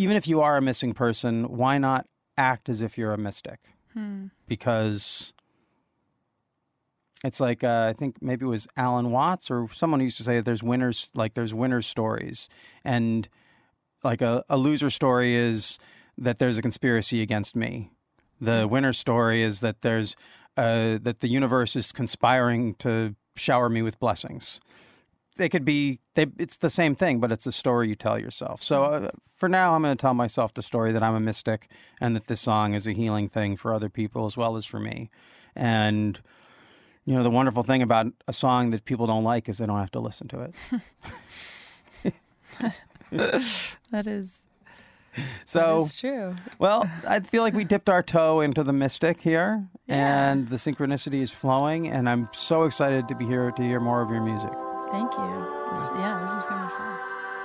Even 0.00 0.16
if 0.16 0.28
you 0.28 0.40
are 0.40 0.56
a 0.56 0.62
missing 0.62 0.92
person, 0.92 1.44
why 1.44 1.76
not 1.78 2.06
act 2.36 2.68
as 2.68 2.82
if 2.82 2.96
you're 2.96 3.12
a 3.12 3.18
mystic? 3.18 3.58
Hmm. 3.94 4.26
Because 4.46 5.32
it's 7.24 7.40
like 7.40 7.64
uh, 7.64 7.86
I 7.88 7.92
think 7.92 8.22
maybe 8.22 8.46
it 8.46 8.48
was 8.48 8.68
Alan 8.76 9.10
Watts 9.10 9.50
or 9.50 9.68
someone 9.72 10.00
who 10.00 10.04
used 10.04 10.18
to 10.18 10.22
say 10.22 10.36
that 10.36 10.44
there's 10.44 10.62
winners 10.62 11.10
like 11.14 11.34
there's 11.34 11.54
winners 11.54 11.86
stories 11.86 12.48
and 12.84 13.28
like 14.04 14.22
a, 14.22 14.44
a 14.48 14.56
loser 14.56 14.90
story 14.90 15.34
is 15.34 15.78
that 16.16 16.38
there's 16.38 16.58
a 16.58 16.62
conspiracy 16.62 17.22
against 17.22 17.56
me. 17.56 17.90
The 18.40 18.68
winner 18.70 18.92
story 18.92 19.42
is 19.42 19.60
that 19.60 19.80
there's 19.80 20.16
uh, 20.56 20.98
that 21.02 21.20
the 21.20 21.28
universe 21.28 21.76
is 21.76 21.92
conspiring 21.92 22.74
to 22.74 23.14
shower 23.36 23.68
me 23.68 23.82
with 23.82 23.98
blessings. 23.98 24.60
They 25.36 25.48
could 25.48 25.64
be 25.64 26.00
they 26.14 26.26
it's 26.38 26.56
the 26.56 26.70
same 26.70 26.94
thing, 26.94 27.20
but 27.20 27.32
it's 27.32 27.46
a 27.46 27.52
story 27.52 27.88
you 27.88 27.96
tell 27.96 28.18
yourself. 28.18 28.62
So 28.62 28.84
uh, 28.84 29.10
for 29.34 29.48
now, 29.48 29.74
I'm 29.74 29.82
going 29.82 29.96
to 29.96 30.00
tell 30.00 30.14
myself 30.14 30.54
the 30.54 30.62
story 30.62 30.92
that 30.92 31.02
I'm 31.02 31.14
a 31.14 31.20
mystic 31.20 31.70
and 32.00 32.14
that 32.16 32.26
this 32.26 32.40
song 32.40 32.74
is 32.74 32.86
a 32.86 32.92
healing 32.92 33.28
thing 33.28 33.56
for 33.56 33.72
other 33.72 33.88
people 33.88 34.26
as 34.26 34.36
well 34.36 34.56
as 34.56 34.66
for 34.66 34.80
me. 34.80 35.10
And 35.54 36.20
you 37.08 37.14
know, 37.16 37.22
the 37.22 37.30
wonderful 37.30 37.62
thing 37.62 37.80
about 37.80 38.06
a 38.26 38.32
song 38.34 38.68
that 38.70 38.84
people 38.84 39.06
don't 39.06 39.24
like 39.24 39.48
is 39.48 39.56
they 39.56 39.64
don't 39.66 39.78
have 39.78 39.90
to 39.92 40.00
listen 40.00 40.28
to 40.28 40.40
it. 40.42 42.12
That 43.90 44.06
is, 44.06 44.44
So, 45.46 45.80
it's 45.80 45.98
true. 45.98 46.34
well, 46.58 46.84
I 47.06 47.20
feel 47.20 47.42
like 47.42 47.54
we 47.54 47.64
dipped 47.64 47.88
our 47.88 48.02
toe 48.02 48.40
into 48.42 48.62
the 48.62 48.74
mystic 48.74 49.22
here, 49.22 49.66
Yeah. 49.86 50.30
and 50.32 50.48
the 50.48 50.56
synchronicity 50.56 51.20
is 51.22 51.30
flowing, 51.30 51.88
and 51.88 52.06
I'm 52.06 52.28
so 52.32 52.64
excited 52.64 53.08
to 53.08 53.14
be 53.14 53.24
here 53.24 53.50
to 53.52 53.62
hear 53.62 53.80
more 53.80 54.02
of 54.02 54.10
your 54.10 54.20
music. 54.20 54.50
Thank 54.90 55.10
you. 55.14 55.46
This, 55.72 55.90
yeah, 55.96 56.18
this 56.20 56.32
is 56.32 56.44
going 56.44 56.60
to 56.60 56.66
be 56.68 56.72
fun. 56.74 56.98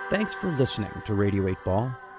Thanks 0.10 0.34
for 0.36 0.52
listening 0.58 0.92
to 1.06 1.14
Radio 1.14 1.48
8 1.48 1.58
Ball. 1.64 1.96